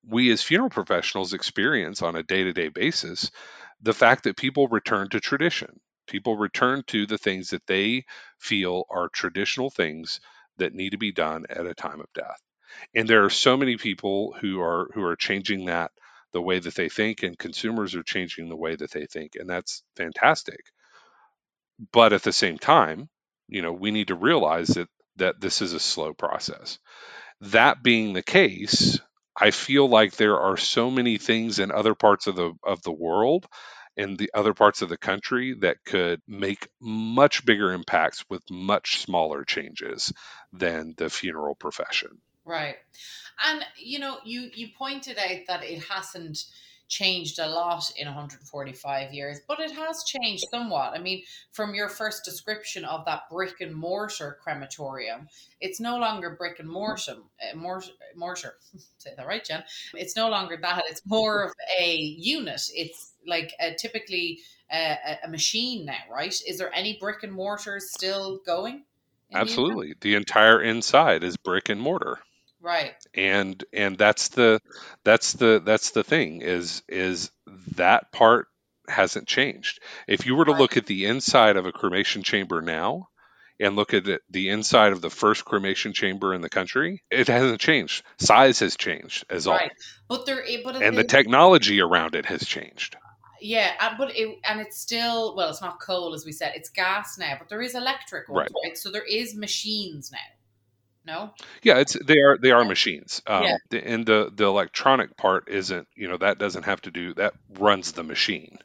we 0.06 0.32
as 0.32 0.42
funeral 0.42 0.70
professionals 0.72 1.34
experience 1.34 2.02
on 2.02 2.16
a 2.16 2.24
day 2.24 2.44
to 2.44 2.52
day 2.54 2.70
basis 2.70 3.30
the 3.82 3.94
fact 3.94 4.24
that 4.24 4.36
people 4.38 4.68
return 4.68 5.10
to 5.10 5.20
tradition. 5.20 5.80
People 6.08 6.36
return 6.38 6.84
to 6.88 7.06
the 7.06 7.18
things 7.20 7.50
that 7.52 7.68
they 7.68 8.06
feel 8.40 8.86
are 8.90 9.10
traditional 9.10 9.70
things 9.70 10.20
that 10.58 10.74
need 10.74 10.92
to 10.92 10.98
be 10.98 11.12
done 11.12 11.46
at 11.50 11.68
a 11.68 11.76
time 11.76 12.00
of 12.02 12.12
death. 12.14 12.42
And 12.96 13.08
there 13.08 13.24
are 13.26 13.30
so 13.30 13.58
many 13.58 13.78
people 13.78 14.34
who 14.42 14.62
are 14.62 14.90
who 14.94 15.04
are 15.04 15.16
changing 15.16 15.66
that 15.66 15.92
the 16.34 16.42
way 16.42 16.60
that 16.60 16.76
they 16.76 16.90
think 16.90 17.24
and 17.24 17.38
consumers 17.38 17.96
are 17.96 18.04
changing 18.04 18.50
the 18.50 18.58
way 18.58 18.76
that 18.76 18.92
they 18.92 19.06
think 19.06 19.36
and 19.36 19.50
that's 19.50 19.84
fantastic. 19.96 20.62
But 21.94 22.12
at 22.14 22.24
the 22.24 22.34
same 22.34 22.58
time, 22.58 23.10
you 23.48 23.62
know, 23.62 23.72
we 23.74 23.92
need 23.92 24.08
to 24.10 24.16
realize 24.16 24.68
that 24.70 24.90
that 25.18 25.40
this 25.40 25.62
is 25.62 25.74
a 25.74 25.80
slow 25.80 26.14
process. 26.14 26.80
That 27.52 27.84
being 27.84 28.14
the 28.14 28.24
case, 28.24 29.00
I 29.40 29.52
feel 29.52 29.88
like 29.88 30.14
there 30.14 30.40
are 30.40 30.58
so 30.58 30.90
many 30.90 31.18
things 31.18 31.60
in 31.60 31.72
other 31.72 31.96
parts 31.96 32.28
of 32.28 32.36
the 32.36 32.54
of 32.64 32.82
the 32.84 32.92
world 32.92 33.48
in 33.96 34.16
the 34.16 34.32
other 34.34 34.54
parts 34.54 34.82
of 34.82 34.90
the 34.90 34.98
country 34.98 35.56
that 35.60 35.78
could 35.86 36.22
make 36.28 36.68
much 36.82 37.46
bigger 37.46 37.72
impacts 37.72 38.24
with 38.30 38.42
much 38.50 38.98
smaller 39.02 39.44
changes 39.44 40.12
than 40.52 40.96
the 40.98 41.10
funeral 41.10 41.56
profession. 41.56 42.10
Right. 42.46 42.76
And 43.46 43.64
you 43.78 44.00
know, 44.00 44.18
you 44.24 44.50
you 44.54 44.70
pointed 44.78 45.18
out 45.18 45.42
that 45.48 45.64
it 45.64 45.84
hasn't 45.84 46.46
changed 46.94 47.40
a 47.40 47.48
lot 47.48 47.92
in 47.98 48.06
145 48.06 49.14
years, 49.14 49.40
but 49.48 49.60
it 49.60 49.72
has 49.72 50.04
changed 50.04 50.44
somewhat. 50.52 50.94
I 50.94 51.00
mean, 51.00 51.24
from 51.52 51.74
your 51.74 51.90
first 51.90 52.24
description 52.24 52.86
of 52.86 53.06
that 53.06 53.24
brick 53.32 53.62
and 53.62 53.74
mortar 53.74 54.38
crematorium, 54.42 55.28
it's 55.60 55.80
no 55.80 55.98
longer 55.98 56.36
brick 56.38 56.60
and 56.60 56.70
mortar. 56.70 57.16
Uh, 57.42 57.56
mortar, 57.56 57.92
mortar. 58.16 58.56
Say 59.00 59.12
that 59.18 59.26
right, 59.26 59.44
Jen. 59.44 59.64
It's 59.96 60.16
no 60.16 60.30
longer 60.30 60.58
that. 60.62 60.84
It's 60.88 61.02
more 61.06 61.46
of 61.46 61.54
a 61.80 61.96
unit. 61.96 62.62
It's 62.74 63.14
like 63.26 63.54
a, 63.60 63.74
typically 63.74 64.40
a, 64.72 65.18
a 65.24 65.28
machine 65.30 65.86
now, 65.86 66.04
right? 66.12 66.34
Is 66.48 66.58
there 66.58 66.74
any 66.74 66.98
brick 67.00 67.24
and 67.24 67.34
mortar 67.34 67.80
still 67.80 68.40
going? 68.46 68.84
Absolutely. 69.34 69.96
The 70.00 70.14
entire 70.14 70.62
inside 70.62 71.24
is 71.24 71.38
brick 71.38 71.70
and 71.70 71.82
mortar 71.82 72.20
right 72.64 72.96
and 73.14 73.64
and 73.72 73.98
that's 73.98 74.30
the 74.30 74.60
that's 75.04 75.34
the 75.34 75.62
that's 75.64 75.92
the 75.92 76.04
thing 76.04 76.42
is 76.42 76.82
is 76.88 77.30
that 77.76 78.12
part 78.12 78.48
hasn't 78.88 79.28
changed 79.28 79.80
if 80.08 80.26
you 80.26 80.36
were 80.36 80.46
to 80.46 80.52
right. 80.52 80.60
look 80.60 80.78
at 80.78 80.86
the 80.86 81.06
inside 81.06 81.58
of 81.58 81.66
a 81.66 81.72
cremation 81.72 82.24
chamber 82.24 82.62
now 82.62 83.08
and 83.60 83.76
look 83.76 83.94
at 83.94 84.04
the 84.30 84.50
inside 84.50 84.92
of 84.92 85.02
the 85.02 85.10
first 85.10 85.46
cremation 85.46 85.94
chamber 85.94 86.34
in 86.34 86.42
the 86.42 86.50
country, 86.50 87.04
it 87.10 87.28
hasn't 87.28 87.62
changed. 87.62 88.04
Size 88.18 88.60
has 88.60 88.76
changed 88.76 89.26
as 89.30 89.48
right. 89.48 89.72
all. 90.10 90.18
But 90.18 90.26
there, 90.26 90.44
but 90.64 90.82
and 90.82 90.98
the 90.98 91.04
technology 91.04 91.80
around 91.82 92.16
it 92.16 92.26
has 92.26 92.44
changed. 92.46 92.98
Yeah, 93.40 93.72
uh, 93.80 93.96
but 93.98 94.16
it 94.16 94.38
and 94.46 94.62
it's 94.62 94.78
still 94.80 95.36
well, 95.36 95.50
it's 95.50 95.62
not 95.62 95.80
coal 95.80 96.14
as 96.14 96.26
we 96.26 96.32
said. 96.32 96.54
It's 96.56 96.70
gas 96.70 97.18
now, 97.18 97.36
but 97.38 97.50
there 97.50 97.62
is 97.62 97.76
electric 97.76 98.30
ones, 98.30 98.50
right? 98.54 98.70
right? 98.70 98.78
So 98.78 98.90
there 98.90 99.06
is 99.06 99.36
machines 99.36 100.12
now. 100.12 100.20
No. 101.06 101.32
Yeah, 101.62 101.80
it's 101.80 101.94
they 101.94 102.20
are 102.20 102.38
they 102.38 102.52
are 102.52 102.64
machines. 102.64 103.22
Um, 103.28 103.44
yeah. 103.44 103.58
The, 103.70 103.86
and 103.86 104.06
the 104.06 104.32
the 104.34 104.46
electronic 104.46 105.18
part 105.18 105.50
isn't 105.50 105.88
you 105.96 106.08
know 106.08 106.18
that 106.18 106.38
doesn't 106.38 106.64
have 106.64 106.82
to 106.82 106.92
do 106.92 107.14
that 107.16 107.34
runs 107.60 107.92
the 107.92 108.04
machine. 108.04 108.60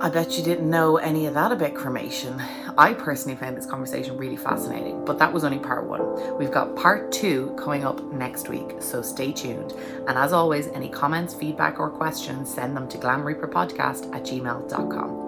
I 0.00 0.10
bet 0.10 0.38
you 0.38 0.44
didn't 0.44 0.70
know 0.70 0.96
any 0.96 1.26
of 1.26 1.34
that 1.34 1.50
about 1.50 1.74
cremation. 1.74 2.40
I 2.78 2.94
personally 2.94 3.36
found 3.36 3.56
this 3.56 3.66
conversation 3.66 4.16
really 4.16 4.36
fascinating, 4.36 5.04
but 5.04 5.18
that 5.18 5.32
was 5.32 5.42
only 5.42 5.58
part 5.58 5.88
one. 5.88 6.38
We've 6.38 6.52
got 6.52 6.76
part 6.76 7.10
two 7.10 7.52
coming 7.58 7.84
up 7.84 8.00
next 8.12 8.48
week, 8.48 8.80
so 8.80 9.02
stay 9.02 9.32
tuned. 9.32 9.72
And 10.06 10.16
as 10.16 10.32
always, 10.32 10.68
any 10.68 10.88
comments, 10.88 11.34
feedback, 11.34 11.80
or 11.80 11.90
questions, 11.90 12.48
send 12.48 12.76
them 12.76 12.88
to 12.90 12.98
glamreaperpodcast 12.98 14.14
at 14.14 14.22
gmail.com. 14.22 15.27